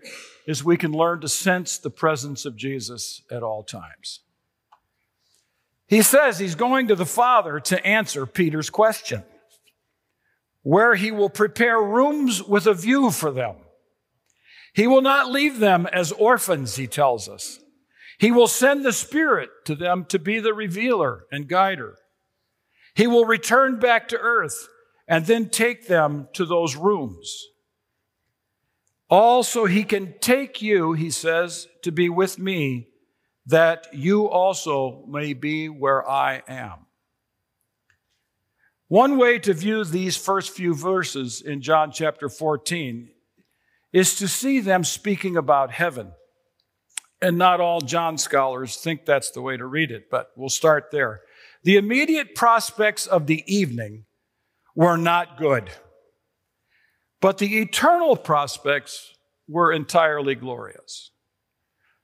is 0.45 0.63
we 0.63 0.77
can 0.77 0.91
learn 0.91 1.21
to 1.21 1.29
sense 1.29 1.77
the 1.77 1.89
presence 1.89 2.45
of 2.45 2.55
Jesus 2.55 3.21
at 3.31 3.43
all 3.43 3.63
times. 3.63 4.21
He 5.87 6.01
says 6.01 6.37
he's 6.37 6.55
going 6.55 6.87
to 6.87 6.95
the 6.95 7.05
Father 7.05 7.59
to 7.61 7.85
answer 7.85 8.25
Peter's 8.25 8.69
question, 8.69 9.23
where 10.61 10.95
he 10.95 11.11
will 11.11 11.29
prepare 11.29 11.81
rooms 11.81 12.43
with 12.43 12.67
a 12.67 12.73
view 12.73 13.09
for 13.09 13.31
them. 13.31 13.55
He 14.73 14.85
will 14.85 15.01
not 15.01 15.31
leave 15.31 15.59
them 15.59 15.87
as 15.87 16.11
orphans, 16.11 16.75
he 16.75 16.85
tells 16.85 17.27
us. 17.27 17.59
He 18.19 18.31
will 18.31 18.47
send 18.47 18.85
the 18.85 18.93
Spirit 18.93 19.49
to 19.65 19.75
them 19.75 20.05
to 20.09 20.19
be 20.19 20.39
the 20.39 20.53
revealer 20.53 21.25
and 21.31 21.47
guider. 21.47 21.95
He 22.93 23.07
will 23.07 23.25
return 23.25 23.79
back 23.79 24.09
to 24.09 24.17
earth 24.17 24.67
and 25.07 25.25
then 25.25 25.49
take 25.49 25.87
them 25.87 26.27
to 26.33 26.45
those 26.45 26.75
rooms. 26.75 27.47
Also, 29.09 29.65
he 29.65 29.83
can 29.83 30.13
take 30.19 30.61
you, 30.61 30.93
he 30.93 31.09
says, 31.09 31.67
to 31.81 31.91
be 31.91 32.09
with 32.09 32.37
me, 32.37 32.87
that 33.45 33.87
you 33.91 34.29
also 34.29 35.03
may 35.07 35.33
be 35.33 35.67
where 35.67 36.07
I 36.07 36.43
am. 36.47 36.85
One 38.87 39.17
way 39.17 39.39
to 39.39 39.53
view 39.53 39.83
these 39.83 40.15
first 40.15 40.51
few 40.51 40.75
verses 40.75 41.41
in 41.41 41.61
John 41.61 41.91
chapter 41.91 42.29
14 42.29 43.09
is 43.91 44.15
to 44.15 44.27
see 44.27 44.59
them 44.59 44.83
speaking 44.83 45.35
about 45.35 45.71
heaven. 45.71 46.11
And 47.21 47.37
not 47.37 47.59
all 47.59 47.81
John 47.81 48.17
scholars 48.17 48.77
think 48.77 49.05
that's 49.05 49.31
the 49.31 49.41
way 49.41 49.57
to 49.57 49.65
read 49.65 49.91
it, 49.91 50.09
but 50.09 50.29
we'll 50.35 50.49
start 50.49 50.89
there. 50.91 51.21
The 51.63 51.77
immediate 51.77 52.35
prospects 52.35 53.05
of 53.05 53.27
the 53.27 53.43
evening 53.45 54.05
were 54.75 54.97
not 54.97 55.37
good. 55.37 55.71
But 57.21 57.37
the 57.37 57.59
eternal 57.59 58.15
prospects 58.15 59.13
were 59.47 59.73
entirely 59.73 60.35
glorious. 60.35 61.11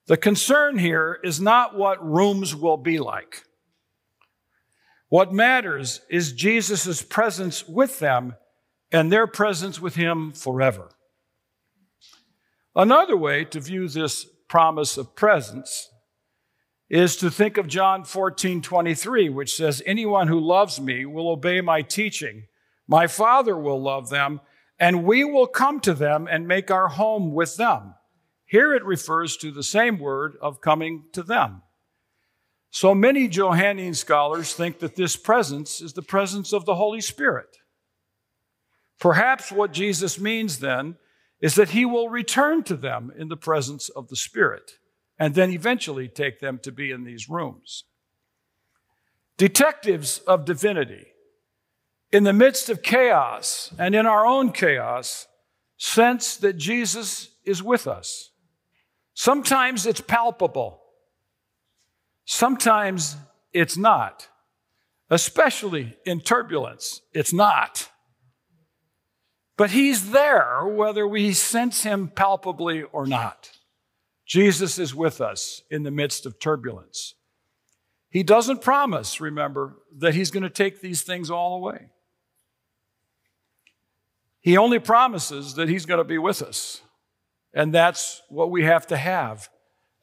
The 0.07 0.17
concern 0.17 0.77
here 0.77 1.19
is 1.24 1.39
not 1.39 1.75
what 1.75 2.05
rooms 2.05 2.55
will 2.55 2.77
be 2.77 3.00
like. 3.00 3.43
What 5.10 5.34
matters 5.34 6.01
is 6.10 6.34
Jesus' 6.34 7.01
presence 7.01 7.67
with 7.67 8.00
them 8.00 8.36
and 8.91 9.12
their 9.12 9.27
presence 9.27 9.79
with 9.79 9.95
him 9.95 10.31
forever. 10.31 10.89
Another 12.75 13.15
way 13.15 13.45
to 13.45 13.60
view 13.60 13.88
this 13.88 14.25
promise 14.48 14.98
of 14.98 15.15
presence 15.15 15.89
is 16.89 17.15
to 17.17 17.31
think 17.31 17.57
of 17.57 17.67
John 17.67 18.03
14, 18.03 18.62
23, 18.62 19.29
which 19.29 19.55
says, 19.55 19.81
Anyone 19.86 20.27
who 20.27 20.39
loves 20.39 20.79
me 20.79 21.05
will 21.05 21.29
obey 21.29 21.62
my 21.62 21.81
teaching. 21.81 22.43
My 22.88 23.07
Father 23.07 23.57
will 23.57 23.81
love 23.81 24.10
them, 24.10 24.41
and 24.79 25.03
we 25.03 25.24
will 25.24 25.48
come 25.48 25.79
to 25.82 25.94
them 25.94 26.27
and 26.29 26.48
make 26.48 26.70
our 26.70 26.89
home 26.89 27.34
with 27.34 27.55
them. 27.58 27.96
Here 28.46 28.74
it 28.74 28.84
refers 28.84 29.38
to 29.38 29.51
the 29.51 29.63
same 29.63 30.00
word 30.00 30.36
of 30.41 30.62
coming 30.62 31.05
to 31.13 31.24
them. 31.24 31.62
So 32.70 32.94
many 32.94 33.27
Johannine 33.27 33.94
scholars 33.94 34.53
think 34.53 34.79
that 34.79 34.96
this 34.96 35.15
presence 35.15 35.82
is 35.82 35.94
the 35.94 36.01
presence 36.01 36.51
of 36.51 36.65
the 36.65 36.75
Holy 36.75 37.01
Spirit. 37.01 37.58
Perhaps 39.00 39.51
what 39.51 39.72
Jesus 39.72 40.20
means 40.20 40.60
then 40.60 40.98
is 41.41 41.55
that 41.55 41.70
he 41.70 41.86
will 41.86 42.10
return 42.10 42.63
to 42.63 42.75
them 42.75 43.12
in 43.17 43.29
the 43.29 43.38
presence 43.38 43.89
of 43.89 44.10
the 44.10 44.15
Spirit 44.15 44.74
and 45.17 45.36
then 45.36 45.51
eventually 45.51 46.08
take 46.08 46.39
them 46.39 46.60
to 46.63 46.72
be 46.72 46.91
in 46.91 47.03
these 47.03 47.29
rooms. 47.29 47.86
Detectives 49.38 50.20
of 50.20 50.46
divinity 50.46 51.08
in 52.15 52.24
the 52.24 52.31
midst 52.31 52.69
of 52.69 52.81
chaos 52.81 53.74
and 53.77 53.93
in 53.93 54.05
our 54.05 54.25
own 54.25 54.53
chaos, 54.53 55.27
sense 55.75 56.38
that 56.38 56.55
Jesus 56.55 57.29
is 57.43 57.62
with 57.62 57.88
us. 57.88 58.29
Sometimes 59.13 59.86
it's 59.86 60.00
palpable, 60.00 60.81
sometimes 62.24 63.17
it's 63.51 63.75
not, 63.75 64.29
especially 65.10 65.98
in 66.05 66.22
turbulence. 66.22 67.01
It's 67.13 67.34
not. 67.34 67.89
But 69.57 69.72
He's 69.72 70.12
there 70.12 70.65
whether 70.65 71.05
we 71.05 71.34
sense 71.34 71.84
Him 71.84 72.07
palpably 72.07 72.84
or 72.84 73.05
not. 73.05 73.51
Jesus 74.25 74.79
is 74.79 74.95
with 74.95 75.19
us 75.19 75.63
in 75.69 75.84
the 75.84 75.91
midst 75.91 76.25
of 76.25 76.39
turbulence. 76.39 77.15
He 78.10 78.24
doesn't 78.24 78.62
promise, 78.62 79.19
remember, 79.19 79.75
that 79.98 80.15
He's 80.15 80.31
going 80.31 80.43
to 80.43 80.50
take 80.50 80.79
these 80.79 81.01
things 81.01 81.29
all 81.29 81.57
away. 81.57 81.89
He 84.45 84.57
only 84.57 84.77
promises 84.77 85.55
that 85.55 85.69
He's 85.69 85.87
going 85.87 85.97
to 85.97 86.03
be 86.03 86.19
with 86.19 86.43
us. 86.43 86.83
And 87.51 87.73
that's 87.73 88.21
what 88.29 88.51
we 88.51 88.63
have 88.63 88.85
to 88.87 88.95
have 88.95 89.49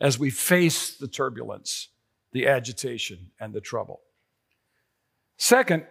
as 0.00 0.18
we 0.18 0.30
face 0.30 0.96
the 0.96 1.06
turbulence, 1.06 1.90
the 2.32 2.48
agitation, 2.48 3.30
and 3.38 3.54
the 3.54 3.60
trouble. 3.60 4.00
Second, 5.36 5.86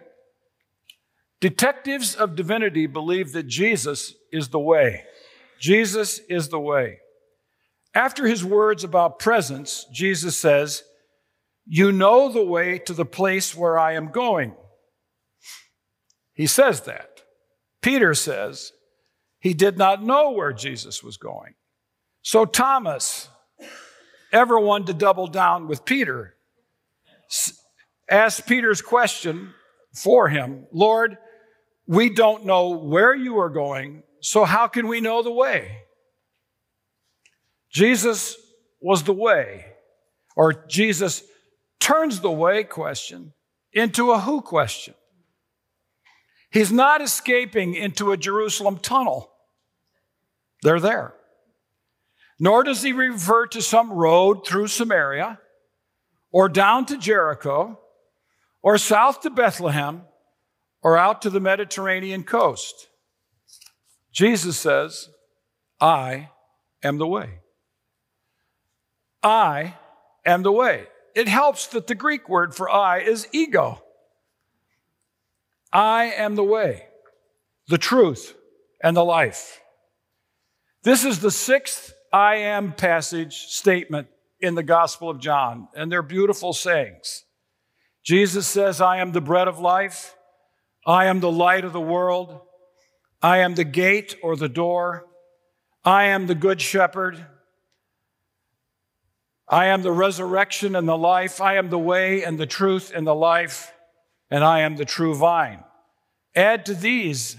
detectives 1.40 2.14
of 2.14 2.36
divinity 2.36 2.86
believe 2.86 3.32
that 3.32 3.44
Jesus 3.44 4.14
is 4.30 4.50
the 4.50 4.60
way. 4.60 5.04
Jesus 5.58 6.18
is 6.28 6.50
the 6.50 6.60
way. 6.60 6.98
After 7.94 8.26
his 8.26 8.44
words 8.44 8.84
about 8.84 9.18
presence, 9.18 9.86
Jesus 9.90 10.36
says, 10.36 10.82
You 11.66 11.90
know 11.90 12.30
the 12.30 12.44
way 12.44 12.78
to 12.80 12.92
the 12.92 13.06
place 13.06 13.56
where 13.56 13.78
I 13.78 13.94
am 13.94 14.10
going. 14.10 14.54
He 16.34 16.46
says 16.46 16.82
that. 16.82 17.11
Peter 17.82 18.14
says 18.14 18.72
he 19.40 19.52
did 19.52 19.76
not 19.76 20.02
know 20.02 20.30
where 20.30 20.52
Jesus 20.52 21.02
was 21.02 21.16
going. 21.16 21.54
So 22.22 22.44
Thomas, 22.44 23.28
everyone 24.32 24.84
to 24.86 24.94
double 24.94 25.26
down 25.26 25.66
with 25.66 25.84
Peter, 25.84 26.36
asked 28.08 28.46
Peter's 28.46 28.80
question 28.80 29.52
for 29.92 30.28
him 30.28 30.66
Lord, 30.72 31.18
we 31.86 32.08
don't 32.08 32.46
know 32.46 32.70
where 32.70 33.14
you 33.14 33.38
are 33.38 33.50
going, 33.50 34.04
so 34.20 34.44
how 34.44 34.68
can 34.68 34.86
we 34.86 35.00
know 35.00 35.22
the 35.22 35.32
way? 35.32 35.78
Jesus 37.70 38.36
was 38.80 39.02
the 39.02 39.12
way, 39.12 39.66
or 40.36 40.52
Jesus 40.52 41.24
turns 41.80 42.20
the 42.20 42.30
way 42.30 42.62
question 42.62 43.32
into 43.72 44.12
a 44.12 44.20
who 44.20 44.40
question. 44.40 44.94
He's 46.52 46.70
not 46.70 47.00
escaping 47.00 47.74
into 47.74 48.12
a 48.12 48.16
Jerusalem 48.16 48.78
tunnel. 48.78 49.30
They're 50.62 50.80
there. 50.80 51.14
Nor 52.38 52.64
does 52.64 52.82
he 52.82 52.92
refer 52.92 53.46
to 53.48 53.62
some 53.62 53.90
road 53.90 54.46
through 54.46 54.68
Samaria 54.68 55.38
or 56.30 56.48
down 56.48 56.84
to 56.86 56.98
Jericho 56.98 57.80
or 58.62 58.76
south 58.78 59.22
to 59.22 59.30
Bethlehem 59.30 60.02
or 60.82 60.98
out 60.98 61.22
to 61.22 61.30
the 61.30 61.40
Mediterranean 61.40 62.22
coast. 62.24 62.88
Jesus 64.12 64.58
says, 64.58 65.08
I 65.80 66.30
am 66.82 66.98
the 66.98 67.06
way. 67.06 67.38
I 69.22 69.76
am 70.26 70.42
the 70.42 70.52
way. 70.52 70.86
It 71.14 71.28
helps 71.28 71.66
that 71.68 71.86
the 71.86 71.94
Greek 71.94 72.28
word 72.28 72.54
for 72.54 72.68
I 72.68 72.98
is 72.98 73.28
ego. 73.32 73.81
I 75.72 76.04
am 76.04 76.34
the 76.34 76.44
way, 76.44 76.84
the 77.68 77.78
truth, 77.78 78.34
and 78.82 78.96
the 78.96 79.04
life. 79.04 79.60
This 80.82 81.04
is 81.04 81.20
the 81.20 81.30
sixth 81.30 81.94
I 82.12 82.36
am 82.36 82.72
passage 82.72 83.46
statement 83.46 84.08
in 84.40 84.54
the 84.54 84.62
Gospel 84.62 85.08
of 85.08 85.18
John, 85.18 85.68
and 85.74 85.90
they're 85.90 86.02
beautiful 86.02 86.52
sayings. 86.52 87.24
Jesus 88.04 88.46
says, 88.46 88.80
I 88.80 88.98
am 88.98 89.12
the 89.12 89.20
bread 89.20 89.48
of 89.48 89.60
life. 89.60 90.16
I 90.84 91.06
am 91.06 91.20
the 91.20 91.30
light 91.30 91.64
of 91.64 91.72
the 91.72 91.80
world. 91.80 92.40
I 93.22 93.38
am 93.38 93.54
the 93.54 93.64
gate 93.64 94.16
or 94.22 94.36
the 94.36 94.48
door. 94.48 95.06
I 95.84 96.04
am 96.04 96.26
the 96.26 96.34
good 96.34 96.60
shepherd. 96.60 97.24
I 99.48 99.66
am 99.66 99.82
the 99.82 99.92
resurrection 99.92 100.74
and 100.74 100.88
the 100.88 100.98
life. 100.98 101.40
I 101.40 101.56
am 101.56 101.70
the 101.70 101.78
way 101.78 102.24
and 102.24 102.38
the 102.38 102.46
truth 102.46 102.92
and 102.94 103.06
the 103.06 103.14
life 103.14 103.72
and 104.32 104.42
I 104.42 104.60
am 104.60 104.76
the 104.76 104.86
true 104.86 105.14
vine. 105.14 105.62
Add 106.34 106.64
to 106.64 106.74
these 106.74 107.36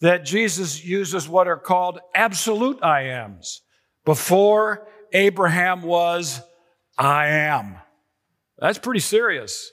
that 0.00 0.24
Jesus 0.24 0.84
uses 0.84 1.28
what 1.28 1.48
are 1.48 1.58
called 1.58 1.98
absolute 2.14 2.78
I 2.80 3.08
ams. 3.08 3.62
Before 4.04 4.86
Abraham 5.12 5.82
was, 5.82 6.40
I 6.96 7.26
am. 7.26 7.74
That's 8.56 8.78
pretty 8.78 9.00
serious. 9.00 9.72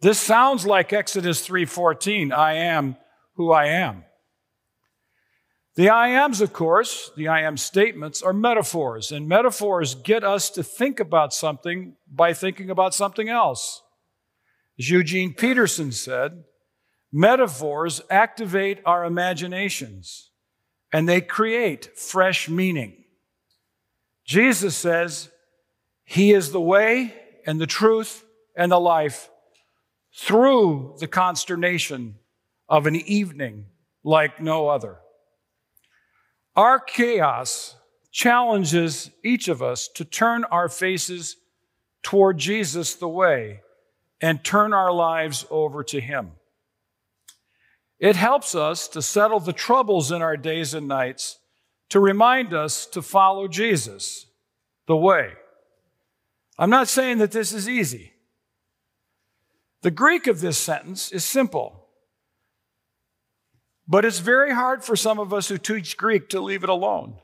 This 0.00 0.18
sounds 0.18 0.66
like 0.66 0.94
Exodus 0.94 1.46
3:14, 1.46 2.32
I 2.32 2.54
am 2.54 2.96
who 3.34 3.52
I 3.52 3.66
am. 3.66 4.04
The 5.74 5.90
I 5.90 6.08
ams, 6.08 6.40
of 6.40 6.54
course, 6.54 7.10
the 7.14 7.28
I 7.28 7.42
am 7.42 7.58
statements 7.58 8.22
are 8.22 8.32
metaphors, 8.32 9.12
and 9.12 9.28
metaphors 9.28 9.94
get 9.94 10.24
us 10.24 10.48
to 10.50 10.62
think 10.62 10.98
about 10.98 11.34
something 11.34 11.96
by 12.10 12.32
thinking 12.32 12.70
about 12.70 12.94
something 12.94 13.28
else. 13.28 13.82
As 14.78 14.90
Eugene 14.90 15.32
Peterson 15.32 15.92
said, 15.92 16.44
metaphors 17.12 18.02
activate 18.10 18.80
our 18.84 19.04
imaginations 19.04 20.30
and 20.92 21.08
they 21.08 21.20
create 21.20 21.98
fresh 21.98 22.48
meaning. 22.48 23.04
Jesus 24.24 24.76
says, 24.76 25.30
He 26.04 26.32
is 26.32 26.52
the 26.52 26.60
way 26.60 27.14
and 27.46 27.60
the 27.60 27.66
truth 27.66 28.24
and 28.56 28.70
the 28.70 28.80
life 28.80 29.30
through 30.14 30.96
the 30.98 31.06
consternation 31.06 32.16
of 32.68 32.86
an 32.86 32.96
evening 32.96 33.66
like 34.02 34.40
no 34.40 34.68
other. 34.68 34.98
Our 36.54 36.80
chaos 36.80 37.76
challenges 38.10 39.10
each 39.22 39.48
of 39.48 39.62
us 39.62 39.88
to 39.88 40.04
turn 40.04 40.44
our 40.44 40.68
faces 40.68 41.36
toward 42.02 42.38
Jesus 42.38 42.94
the 42.94 43.08
way 43.08 43.60
and 44.20 44.42
turn 44.42 44.72
our 44.72 44.92
lives 44.92 45.46
over 45.50 45.84
to 45.84 46.00
Him. 46.00 46.32
It 47.98 48.16
helps 48.16 48.54
us 48.54 48.88
to 48.88 49.02
settle 49.02 49.40
the 49.40 49.52
troubles 49.52 50.12
in 50.12 50.22
our 50.22 50.36
days 50.36 50.74
and 50.74 50.86
nights 50.86 51.38
to 51.88 52.00
remind 52.00 52.52
us 52.52 52.86
to 52.86 53.00
follow 53.00 53.48
Jesus, 53.48 54.26
the 54.86 54.96
way. 54.96 55.32
I'm 56.58 56.70
not 56.70 56.88
saying 56.88 57.18
that 57.18 57.32
this 57.32 57.52
is 57.52 57.68
easy. 57.68 58.12
The 59.82 59.90
Greek 59.90 60.26
of 60.26 60.40
this 60.40 60.58
sentence 60.58 61.12
is 61.12 61.24
simple, 61.24 61.86
but 63.86 64.04
it's 64.04 64.18
very 64.18 64.52
hard 64.52 64.84
for 64.84 64.96
some 64.96 65.18
of 65.18 65.32
us 65.32 65.48
who 65.48 65.58
teach 65.58 65.96
Greek 65.96 66.28
to 66.30 66.40
leave 66.40 66.64
it 66.64 66.68
alone. 66.68 67.16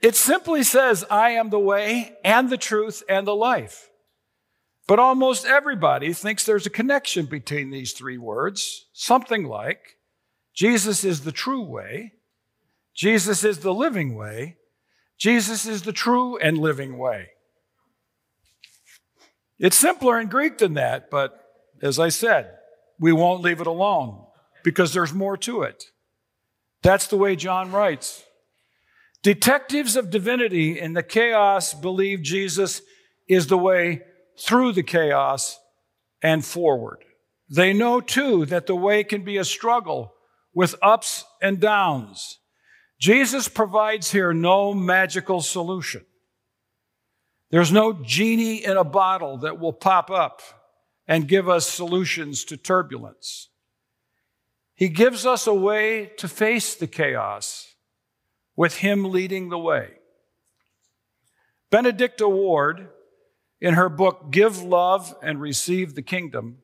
It 0.00 0.16
simply 0.16 0.62
says, 0.62 1.04
I 1.10 1.30
am 1.30 1.50
the 1.50 1.58
way 1.58 2.16
and 2.24 2.48
the 2.48 2.56
truth 2.56 3.02
and 3.08 3.26
the 3.26 3.34
life. 3.34 3.90
But 4.86 4.98
almost 4.98 5.46
everybody 5.46 6.12
thinks 6.12 6.44
there's 6.44 6.66
a 6.66 6.70
connection 6.70 7.26
between 7.26 7.70
these 7.70 7.92
three 7.92 8.18
words, 8.18 8.86
something 8.92 9.44
like 9.44 9.96
Jesus 10.52 11.04
is 11.04 11.22
the 11.22 11.32
true 11.32 11.62
way, 11.62 12.12
Jesus 12.94 13.44
is 13.44 13.60
the 13.60 13.74
living 13.74 14.14
way, 14.14 14.58
Jesus 15.16 15.66
is 15.66 15.82
the 15.82 15.92
true 15.92 16.36
and 16.36 16.58
living 16.58 16.98
way. 16.98 17.28
It's 19.58 19.76
simpler 19.76 20.20
in 20.20 20.28
Greek 20.28 20.58
than 20.58 20.74
that, 20.74 21.10
but 21.10 21.40
as 21.80 21.98
I 21.98 22.08
said, 22.10 22.50
we 22.98 23.12
won't 23.12 23.42
leave 23.42 23.60
it 23.60 23.66
alone 23.66 24.24
because 24.62 24.92
there's 24.92 25.12
more 25.14 25.36
to 25.38 25.62
it. 25.62 25.84
That's 26.82 27.06
the 27.06 27.16
way 27.16 27.36
John 27.36 27.72
writes. 27.72 28.22
Detectives 29.22 29.96
of 29.96 30.10
divinity 30.10 30.78
in 30.78 30.92
the 30.92 31.02
chaos 31.02 31.72
believe 31.72 32.20
Jesus 32.20 32.82
is 33.26 33.46
the 33.46 33.56
way 33.56 34.02
through 34.38 34.72
the 34.72 34.82
chaos 34.82 35.58
and 36.22 36.44
forward. 36.44 37.04
They 37.48 37.72
know 37.72 38.00
too 38.00 38.46
that 38.46 38.66
the 38.66 38.76
way 38.76 39.04
can 39.04 39.22
be 39.22 39.36
a 39.36 39.44
struggle 39.44 40.14
with 40.54 40.74
ups 40.82 41.24
and 41.42 41.60
downs. 41.60 42.38
Jesus 42.98 43.48
provides 43.48 44.10
here 44.12 44.32
no 44.32 44.72
magical 44.72 45.40
solution. 45.42 46.04
There's 47.50 47.72
no 47.72 47.92
genie 47.92 48.64
in 48.64 48.76
a 48.76 48.84
bottle 48.84 49.38
that 49.38 49.60
will 49.60 49.72
pop 49.72 50.10
up 50.10 50.40
and 51.06 51.28
give 51.28 51.48
us 51.48 51.68
solutions 51.68 52.44
to 52.46 52.56
turbulence. 52.56 53.50
He 54.74 54.88
gives 54.88 55.24
us 55.26 55.46
a 55.46 55.54
way 55.54 56.06
to 56.16 56.26
face 56.26 56.74
the 56.74 56.86
chaos 56.86 57.74
with 58.56 58.78
Him 58.78 59.04
leading 59.04 59.50
the 59.50 59.58
way. 59.58 59.90
Benedicta 61.70 62.28
Ward 62.28 62.88
in 63.64 63.72
her 63.72 63.88
book, 63.88 64.30
Give 64.30 64.62
Love 64.62 65.16
and 65.22 65.40
Receive 65.40 65.94
the 65.94 66.02
Kingdom, 66.02 66.58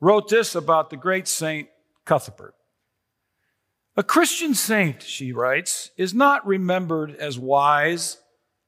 wrote 0.00 0.28
this 0.28 0.54
about 0.54 0.88
the 0.88 0.96
great 0.96 1.26
saint 1.26 1.68
Cuthbert. 2.04 2.54
A 3.96 4.04
Christian 4.04 4.54
saint, 4.54 5.02
she 5.02 5.32
writes, 5.32 5.90
is 5.96 6.14
not 6.14 6.46
remembered 6.46 7.16
as 7.16 7.36
wise 7.36 8.18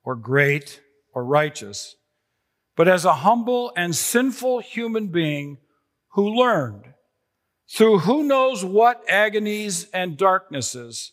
or 0.02 0.16
great 0.16 0.80
or 1.14 1.24
righteous, 1.24 1.94
but 2.74 2.88
as 2.88 3.04
a 3.04 3.14
humble 3.14 3.72
and 3.76 3.94
sinful 3.94 4.58
human 4.58 5.06
being 5.06 5.58
who 6.14 6.34
learned 6.34 6.94
through 7.72 8.00
who 8.00 8.24
knows 8.24 8.64
what 8.64 9.08
agonies 9.08 9.88
and 9.94 10.16
darknesses, 10.16 11.12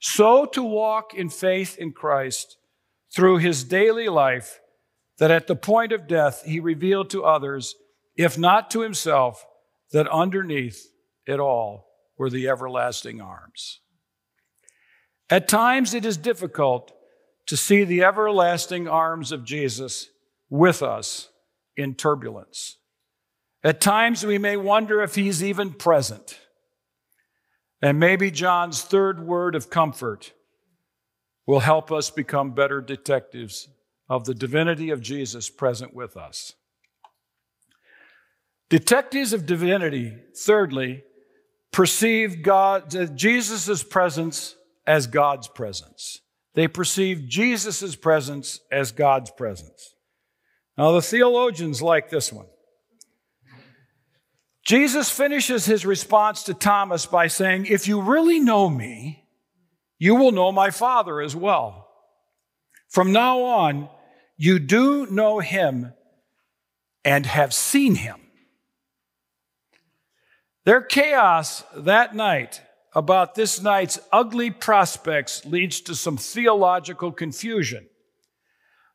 so 0.00 0.46
to 0.46 0.64
walk 0.64 1.14
in 1.14 1.28
faith 1.28 1.78
in 1.78 1.92
Christ 1.92 2.56
through 3.14 3.38
his 3.38 3.62
daily 3.62 4.08
life 4.08 4.58
that 5.18 5.30
at 5.30 5.46
the 5.46 5.56
point 5.56 5.92
of 5.92 6.06
death 6.06 6.42
he 6.44 6.60
revealed 6.60 7.10
to 7.10 7.24
others, 7.24 7.74
if 8.16 8.38
not 8.38 8.70
to 8.70 8.80
himself, 8.80 9.46
that 9.92 10.08
underneath 10.08 10.88
it 11.26 11.40
all 11.40 11.86
were 12.18 12.30
the 12.30 12.48
everlasting 12.48 13.20
arms. 13.20 13.80
At 15.28 15.48
times 15.48 15.94
it 15.94 16.04
is 16.04 16.16
difficult 16.16 16.92
to 17.46 17.56
see 17.56 17.84
the 17.84 18.02
everlasting 18.02 18.88
arms 18.88 19.32
of 19.32 19.44
Jesus 19.44 20.08
with 20.48 20.82
us 20.82 21.28
in 21.76 21.94
turbulence. 21.94 22.78
At 23.62 23.80
times 23.80 24.24
we 24.24 24.38
may 24.38 24.56
wonder 24.56 25.02
if 25.02 25.14
he's 25.14 25.42
even 25.42 25.72
present. 25.72 26.38
And 27.82 27.98
maybe 27.98 28.30
John's 28.30 28.82
third 28.82 29.26
word 29.26 29.54
of 29.54 29.70
comfort 29.70 30.32
will 31.46 31.60
help 31.60 31.92
us 31.92 32.10
become 32.10 32.52
better 32.52 32.80
detectives 32.80 33.68
of 34.08 34.24
the 34.24 34.34
divinity 34.34 34.90
of 34.90 35.00
Jesus 35.00 35.50
present 35.50 35.94
with 35.94 36.16
us. 36.16 36.52
Detectives 38.68 39.32
of 39.32 39.46
divinity, 39.46 40.16
thirdly, 40.36 41.04
perceive 41.72 42.42
God, 42.42 43.16
Jesus' 43.16 43.82
presence 43.82 44.56
as 44.86 45.06
God's 45.06 45.48
presence. 45.48 46.20
They 46.54 46.68
perceive 46.68 47.28
Jesus' 47.28 47.94
presence 47.94 48.60
as 48.72 48.92
God's 48.92 49.30
presence. 49.30 49.94
Now, 50.78 50.92
the 50.92 51.02
theologians 51.02 51.82
like 51.82 52.10
this 52.10 52.32
one. 52.32 52.46
Jesus 54.64 55.10
finishes 55.10 55.64
his 55.64 55.86
response 55.86 56.42
to 56.44 56.54
Thomas 56.54 57.06
by 57.06 57.28
saying, 57.28 57.66
If 57.66 57.86
you 57.86 58.00
really 58.00 58.40
know 58.40 58.68
me, 58.68 59.24
you 59.98 60.16
will 60.16 60.32
know 60.32 60.50
my 60.50 60.70
Father 60.70 61.20
as 61.20 61.36
well. 61.36 61.88
From 62.88 63.12
now 63.12 63.42
on, 63.42 63.88
you 64.36 64.58
do 64.58 65.06
know 65.06 65.38
him 65.38 65.92
and 67.04 67.26
have 67.26 67.54
seen 67.54 67.94
him. 67.94 68.20
Their 70.64 70.82
chaos 70.82 71.62
that 71.76 72.14
night 72.14 72.60
about 72.94 73.34
this 73.34 73.60
night's 73.60 73.98
ugly 74.10 74.50
prospects 74.50 75.44
leads 75.44 75.80
to 75.82 75.94
some 75.94 76.16
theological 76.16 77.12
confusion. 77.12 77.86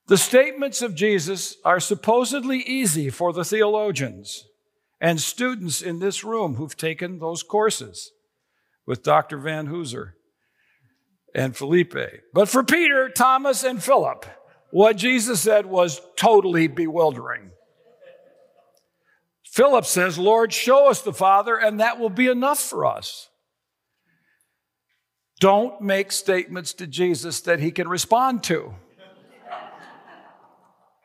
The 0.07 0.17
statements 0.17 0.81
of 0.81 0.95
Jesus 0.95 1.55
are 1.63 1.79
supposedly 1.79 2.57
easy 2.59 3.09
for 3.09 3.31
the 3.31 3.45
theologians 3.45 4.45
and 4.99 5.21
students 5.21 5.81
in 5.81 5.99
this 5.99 6.23
room 6.23 6.55
who've 6.55 6.75
taken 6.75 7.19
those 7.19 7.43
courses 7.43 8.11
with 8.85 9.03
Dr. 9.03 9.37
Vanhoozer 9.37 10.13
and 11.33 11.55
Felipe. 11.55 11.95
But 12.33 12.49
for 12.49 12.63
Peter, 12.63 13.07
Thomas, 13.07 13.63
and 13.63 13.81
Philip, 13.81 14.25
what 14.71 14.97
Jesus 14.97 15.41
said 15.41 15.65
was 15.65 16.01
totally 16.15 16.67
bewildering. 16.67 17.51
Philip 19.43 19.85
says, 19.85 20.17
Lord, 20.17 20.53
show 20.53 20.89
us 20.89 21.01
the 21.01 21.13
Father, 21.13 21.57
and 21.57 21.79
that 21.79 21.99
will 21.99 22.09
be 22.09 22.27
enough 22.27 22.59
for 22.59 22.85
us. 22.85 23.29
Don't 25.41 25.81
make 25.81 26.11
statements 26.11 26.73
to 26.75 26.87
Jesus 26.87 27.41
that 27.41 27.59
he 27.59 27.71
can 27.71 27.87
respond 27.87 28.43
to. 28.43 28.73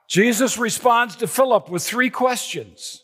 Jesus 0.08 0.56
responds 0.56 1.16
to 1.16 1.26
Philip 1.26 1.68
with 1.68 1.82
three 1.82 2.10
questions 2.10 3.02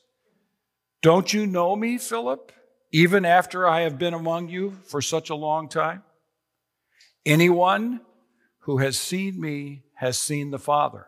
don't 1.02 1.32
you 1.32 1.48
know 1.48 1.74
me, 1.74 1.98
Philip, 1.98 2.52
even 2.92 3.24
after 3.24 3.66
I 3.66 3.80
have 3.80 3.98
been 3.98 4.14
among 4.14 4.48
you 4.48 4.78
for 4.84 5.02
such 5.02 5.30
a 5.30 5.34
long 5.34 5.68
time? 5.68 6.04
Anyone 7.26 8.02
who 8.60 8.78
has 8.78 8.96
seen 8.96 9.40
me 9.40 9.82
has 10.02 10.18
seen 10.18 10.50
the 10.50 10.58
Father. 10.58 11.06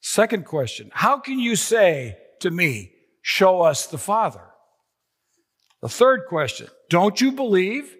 Second 0.00 0.44
question 0.44 0.90
How 0.92 1.18
can 1.20 1.38
you 1.38 1.54
say 1.54 2.18
to 2.40 2.50
me, 2.50 2.92
Show 3.22 3.60
us 3.60 3.86
the 3.86 3.98
Father? 3.98 4.42
The 5.80 5.88
third 5.88 6.22
question 6.28 6.66
Don't 6.90 7.20
you 7.20 7.30
believe 7.30 7.94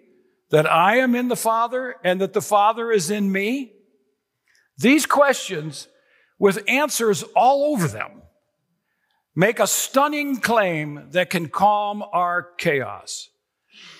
that 0.51 0.69
I 0.69 0.97
am 0.97 1.15
in 1.15 1.29
the 1.29 1.37
Father 1.37 1.95
and 2.03 2.19
that 2.19 2.33
the 2.33 2.41
Father 2.41 2.91
is 2.91 3.09
in 3.09 3.31
me? 3.31 3.71
These 4.77 5.05
questions, 5.05 5.87
with 6.37 6.63
answers 6.67 7.23
all 7.33 7.71
over 7.73 7.87
them, 7.87 8.21
make 9.35 9.59
a 9.59 9.67
stunning 9.67 10.41
claim 10.41 11.07
that 11.11 11.29
can 11.29 11.47
calm 11.47 12.03
our 12.11 12.43
chaos. 12.57 13.29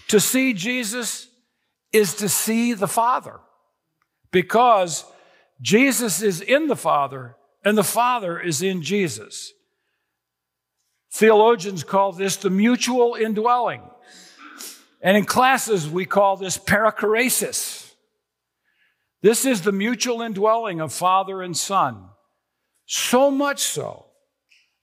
To 0.09 0.19
see 0.19 0.53
Jesus 0.53 1.29
is 1.93 2.15
to 2.15 2.27
see 2.27 2.73
the 2.73 2.89
Father 2.89 3.39
because 4.31 5.05
Jesus 5.61 6.21
is 6.21 6.41
in 6.41 6.67
the 6.67 6.75
Father 6.75 7.35
and 7.63 7.77
the 7.77 7.83
Father 7.83 8.39
is 8.39 8.61
in 8.61 8.81
Jesus. 8.81 9.53
Theologians 11.11 11.83
call 11.83 12.11
this 12.11 12.37
the 12.37 12.49
mutual 12.49 13.15
indwelling. 13.15 13.81
And 15.01 15.17
in 15.17 15.25
classes, 15.25 15.89
we 15.89 16.05
call 16.05 16.37
this 16.37 16.57
perichoresis. 16.57 17.93
This 19.21 19.45
is 19.45 19.61
the 19.61 19.71
mutual 19.71 20.21
indwelling 20.21 20.79
of 20.79 20.93
Father 20.93 21.41
and 21.41 21.57
Son. 21.57 22.09
So 22.85 23.31
much 23.31 23.59
so 23.59 24.05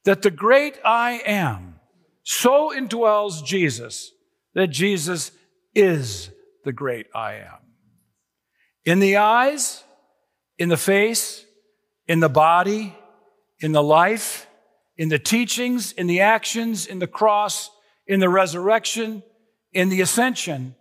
that 0.05 0.23
the 0.23 0.31
great 0.31 0.79
I 0.85 1.23
am 1.25 1.77
so 2.23 2.73
indwells 2.75 3.45
Jesus 3.45 4.11
that 4.55 4.69
Jesus 4.69 5.31
is 5.75 6.31
the 6.65 6.73
great 6.73 7.07
I 7.15 7.35
am. 7.35 7.59
In 8.85 8.99
the 8.99 9.19
eyes, 9.19 9.85
in 10.59 10.69
the 10.69 10.77
face, 10.77 11.45
in 12.07 12.21
the 12.21 12.29
body, 12.29 12.97
in 13.61 13.73
the 13.73 13.83
life, 13.83 14.47
in 14.97 15.09
the 15.09 15.19
teachings, 15.19 15.93
in 15.93 16.07
the 16.07 16.21
actions, 16.21 16.87
in 16.87 16.99
the 16.99 17.07
cross, 17.07 17.71
in 18.07 18.21
the 18.21 18.29
resurrection, 18.29 19.23
in 19.73 19.89
the 19.89 20.01
ascension, 20.01 20.75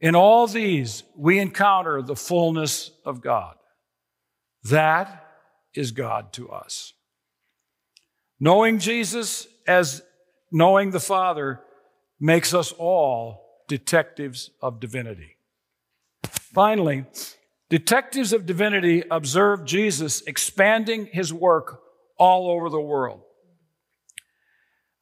in 0.00 0.14
all 0.16 0.46
these, 0.46 1.04
we 1.16 1.38
encounter 1.38 2.02
the 2.02 2.16
fullness 2.16 2.90
of 3.04 3.20
God. 3.20 3.54
That 4.64 5.26
is 5.74 5.92
God 5.92 6.32
to 6.34 6.50
us. 6.50 6.92
Knowing 8.38 8.78
Jesus 8.78 9.46
as 9.66 10.02
knowing 10.50 10.90
the 10.90 11.00
Father 11.00 11.60
makes 12.20 12.52
us 12.52 12.72
all 12.72 13.62
detectives 13.68 14.50
of 14.60 14.80
divinity. 14.80 15.36
Finally, 16.24 17.04
detectives 17.72 18.34
of 18.34 18.44
divinity 18.44 19.02
observe 19.10 19.64
Jesus 19.64 20.20
expanding 20.26 21.06
his 21.06 21.32
work 21.32 21.80
all 22.18 22.50
over 22.50 22.68
the 22.68 22.78
world. 22.78 23.22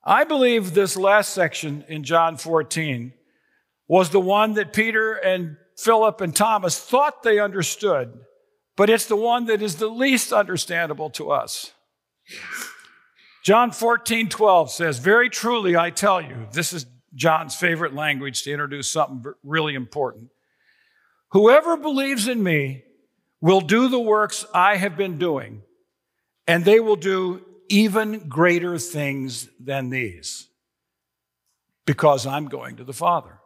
I 0.05 0.23
believe 0.23 0.73
this 0.73 0.97
last 0.97 1.35
section 1.35 1.85
in 1.89 2.05
John 2.05 2.37
14 2.37 3.13
was 3.89 4.11
the 4.11 4.21
one 4.21 4.55
that 4.55 4.73
Peter 4.73 5.15
and 5.15 5.57
Philip 5.77 6.21
and 6.21 6.35
Thomas 6.35 6.79
thought 6.79 7.25
they 7.25 7.41
understood, 7.41 8.13
but 8.77 8.89
it's 8.89 9.07
the 9.07 9.17
one 9.17 9.47
that 9.47 9.63
is 9.63 9.75
the 9.75 9.89
least 9.89 10.33
understandable 10.33 11.11
to 11.11 11.33
us. 11.33 11.73
John 13.45 13.73
14, 13.73 14.29
12 14.29 14.71
says, 14.71 15.01
Very 15.01 15.29
truly 15.29 15.77
I 15.77 15.91
tell 15.91 16.23
you, 16.23 16.47
this 16.53 16.73
is 16.73 16.87
John's 17.17 17.57
favorite 17.57 17.95
language 17.95 18.45
to 18.45 18.53
introduce 18.53 18.93
something 18.93 19.25
really 19.43 19.75
important. 19.75 20.29
Whoever 21.33 21.77
believes 21.77 22.29
in 22.29 22.43
me 22.43 22.85
will 23.41 23.61
do 23.61 23.89
the 23.89 24.01
works 24.01 24.45
I 24.53 24.77
have 24.77 24.97
been 24.97 25.19
doing, 25.19 25.63
and 26.47 26.65
they 26.65 26.81
will 26.81 26.97
do 26.97 27.45
even 27.69 28.29
greater 28.29 28.79
things 28.79 29.49
than 29.61 29.91
these, 29.91 30.49
because 31.87 32.27
I'm 32.27 32.47
going 32.47 32.77
to 32.77 32.85
the 32.85 32.93
Father. 32.93 33.39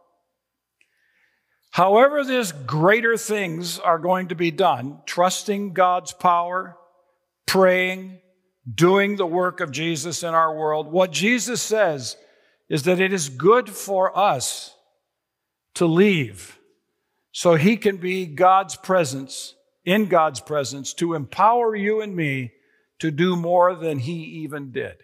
However, 1.72 2.24
these 2.24 2.52
greater 2.52 3.16
things 3.16 3.78
are 3.78 3.98
going 3.98 4.28
to 4.28 4.34
be 4.34 4.50
done, 4.50 5.00
trusting 5.06 5.72
God's 5.72 6.12
power, 6.12 6.76
praying, 7.46 8.20
doing 8.72 9.16
the 9.16 9.26
work 9.26 9.60
of 9.60 9.72
Jesus 9.72 10.22
in 10.22 10.34
our 10.34 10.56
world, 10.56 10.90
what 10.90 11.10
Jesus 11.10 11.60
says 11.60 12.16
is 12.68 12.84
that 12.84 13.00
it 13.00 13.12
is 13.12 13.28
good 13.28 13.68
for 13.68 14.16
us 14.16 14.74
to 15.74 15.86
leave 15.86 16.58
so 17.36 17.56
he 17.56 17.76
can 17.76 17.96
be 17.96 18.26
God's 18.26 18.76
presence, 18.76 19.56
in 19.84 20.06
God's 20.06 20.38
presence, 20.38 20.94
to 20.94 21.14
empower 21.14 21.74
you 21.74 22.00
and 22.00 22.14
me 22.14 22.52
to 23.00 23.10
do 23.10 23.34
more 23.34 23.74
than 23.74 23.98
he 23.98 24.22
even 24.44 24.70
did. 24.70 24.94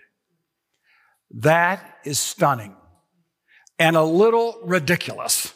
That 1.32 1.98
is 2.04 2.20
stunning. 2.20 2.76
and 3.80 3.96
a 3.96 4.02
little 4.02 4.60
ridiculous. 4.62 5.54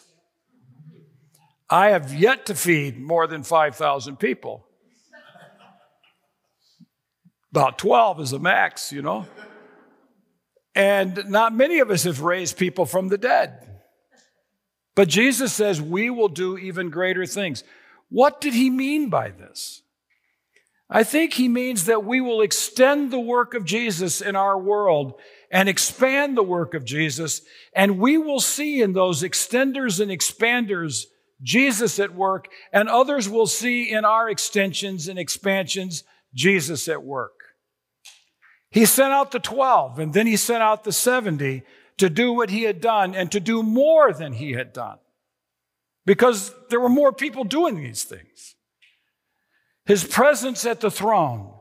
I 1.68 1.90
have 1.90 2.14
yet 2.14 2.46
to 2.46 2.54
feed 2.54 2.98
more 2.98 3.26
than 3.26 3.42
5,000 3.42 4.16
people. 4.16 4.66
About 7.52 7.78
12 7.78 8.20
is 8.20 8.30
the 8.30 8.38
max, 8.38 8.90
you 8.90 9.02
know. 9.02 9.26
And 10.74 11.28
not 11.28 11.54
many 11.54 11.78
of 11.78 11.90
us 11.90 12.04
have 12.04 12.22
raised 12.22 12.56
people 12.56 12.87
from 12.87 13.08
the 13.08 13.18
dead. 13.18 13.73
But 14.94 15.09
Jesus 15.09 15.52
says 15.52 15.83
we 15.83 16.11
will 16.11 16.28
do 16.28 16.57
even 16.57 16.90
greater 16.90 17.26
things. 17.26 17.64
What 18.09 18.40
did 18.40 18.54
he 18.54 18.70
mean 18.70 19.09
by 19.09 19.30
this? 19.30 19.83
I 20.88 21.02
think 21.02 21.33
he 21.33 21.48
means 21.48 21.87
that 21.87 22.04
we 22.04 22.20
will 22.20 22.42
extend 22.42 23.11
the 23.11 23.18
work 23.18 23.54
of 23.54 23.64
Jesus 23.64 24.20
in 24.20 24.37
our 24.37 24.59
world 24.59 25.14
and 25.50 25.68
expand 25.68 26.37
the 26.37 26.42
work 26.42 26.74
of 26.74 26.85
Jesus, 26.85 27.42
and 27.74 27.98
we 27.98 28.18
will 28.18 28.40
see 28.40 28.83
in 28.83 28.92
those 28.92 29.22
extenders 29.22 30.00
and 30.00 30.11
expanders 30.11 31.07
Jesus 31.42 31.98
at 31.98 32.14
work, 32.14 32.48
and 32.72 32.88
others 32.88 33.28
will 33.28 33.46
see 33.46 33.90
in 33.90 34.04
our 34.04 34.28
extensions 34.28 35.09
and 35.09 35.18
expansions 35.18 36.04
Jesus 36.35 36.88
at 36.88 37.02
work. 37.02 37.33
He 38.70 38.85
sent 38.85 39.12
out 39.12 39.30
the 39.30 39.38
12, 39.38 39.98
and 39.98 40.12
then 40.12 40.26
he 40.26 40.37
sent 40.37 40.62
out 40.62 40.85
the 40.85 40.92
70 40.92 41.62
to 41.98 42.11
do 42.11 42.33
what 42.33 42.50
he 42.50 42.62
had 42.62 42.80
done 42.80 43.14
and 43.14 43.30
to 43.33 43.40
do 43.40 43.62
more 43.62 44.12
than 44.12 44.33
he 44.33 44.52
had 44.52 44.72
done 44.72 44.98
because 46.07 46.52
there 46.70 46.80
were 46.80 46.88
more 46.88 47.12
people 47.12 47.44
doing 47.44 47.76
these 47.76 48.04
things. 48.04 48.57
His 49.87 50.04
presence 50.04 50.64
at 50.64 50.80
the 50.80 50.90
throne 50.90 51.52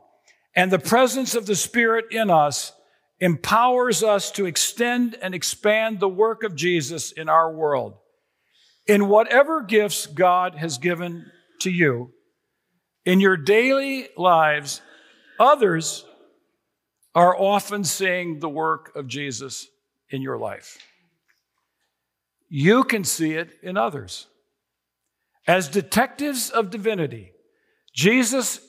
and 0.56 0.70
the 0.70 0.78
presence 0.78 1.34
of 1.34 1.46
the 1.46 1.56
Spirit 1.56 2.06
in 2.10 2.30
us 2.30 2.72
empowers 3.20 4.02
us 4.02 4.30
to 4.32 4.46
extend 4.46 5.16
and 5.20 5.34
expand 5.34 6.00
the 6.00 6.08
work 6.08 6.42
of 6.42 6.54
Jesus 6.54 7.12
in 7.12 7.28
our 7.28 7.52
world. 7.52 7.94
In 8.86 9.08
whatever 9.08 9.62
gifts 9.62 10.06
God 10.06 10.56
has 10.56 10.78
given 10.78 11.26
to 11.60 11.70
you, 11.70 12.12
in 13.04 13.20
your 13.20 13.36
daily 13.36 14.08
lives, 14.16 14.80
others 15.38 16.04
are 17.14 17.38
often 17.38 17.84
seeing 17.84 18.40
the 18.40 18.48
work 18.48 18.94
of 18.96 19.06
Jesus 19.06 19.68
in 20.14 20.22
your 20.22 20.38
life. 20.38 20.78
You 22.48 22.84
can 22.84 23.04
see 23.04 23.32
it 23.32 23.58
in 23.62 23.76
others. 23.76 24.26
As 25.46 25.68
detectives 25.68 26.48
of 26.48 26.70
divinity, 26.70 27.32
Jesus 27.92 28.60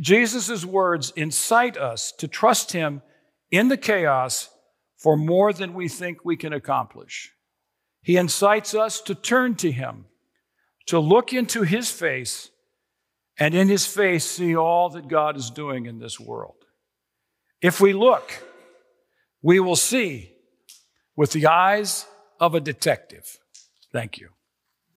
Jesus' 0.00 0.64
words 0.64 1.10
incite 1.16 1.76
us 1.76 2.12
to 2.18 2.28
trust 2.28 2.72
him 2.72 3.02
in 3.50 3.68
the 3.68 3.76
chaos 3.76 4.50
for 4.98 5.16
more 5.16 5.52
than 5.52 5.74
we 5.74 5.88
think 5.88 6.24
we 6.24 6.36
can 6.36 6.52
accomplish. 6.52 7.32
He 8.02 8.16
incites 8.16 8.74
us 8.74 9.00
to 9.02 9.14
turn 9.14 9.54
to 9.56 9.72
him, 9.72 10.06
to 10.86 10.98
look 10.98 11.32
into 11.32 11.62
his 11.62 11.90
face, 11.90 12.50
and 13.38 13.54
in 13.54 13.68
his 13.68 13.86
face 13.86 14.24
see 14.24 14.56
all 14.56 14.90
that 14.90 15.08
God 15.08 15.36
is 15.36 15.50
doing 15.50 15.86
in 15.86 15.98
this 15.98 16.20
world. 16.20 16.56
If 17.62 17.80
we 17.80 17.92
look, 17.92 18.30
we 19.42 19.60
will 19.60 19.76
see 19.76 20.35
with 21.16 21.32
the 21.32 21.46
eyes 21.46 22.06
of 22.38 22.54
a 22.54 22.60
detective. 22.60 23.38
Thank 23.92 24.18
you. 24.18 24.35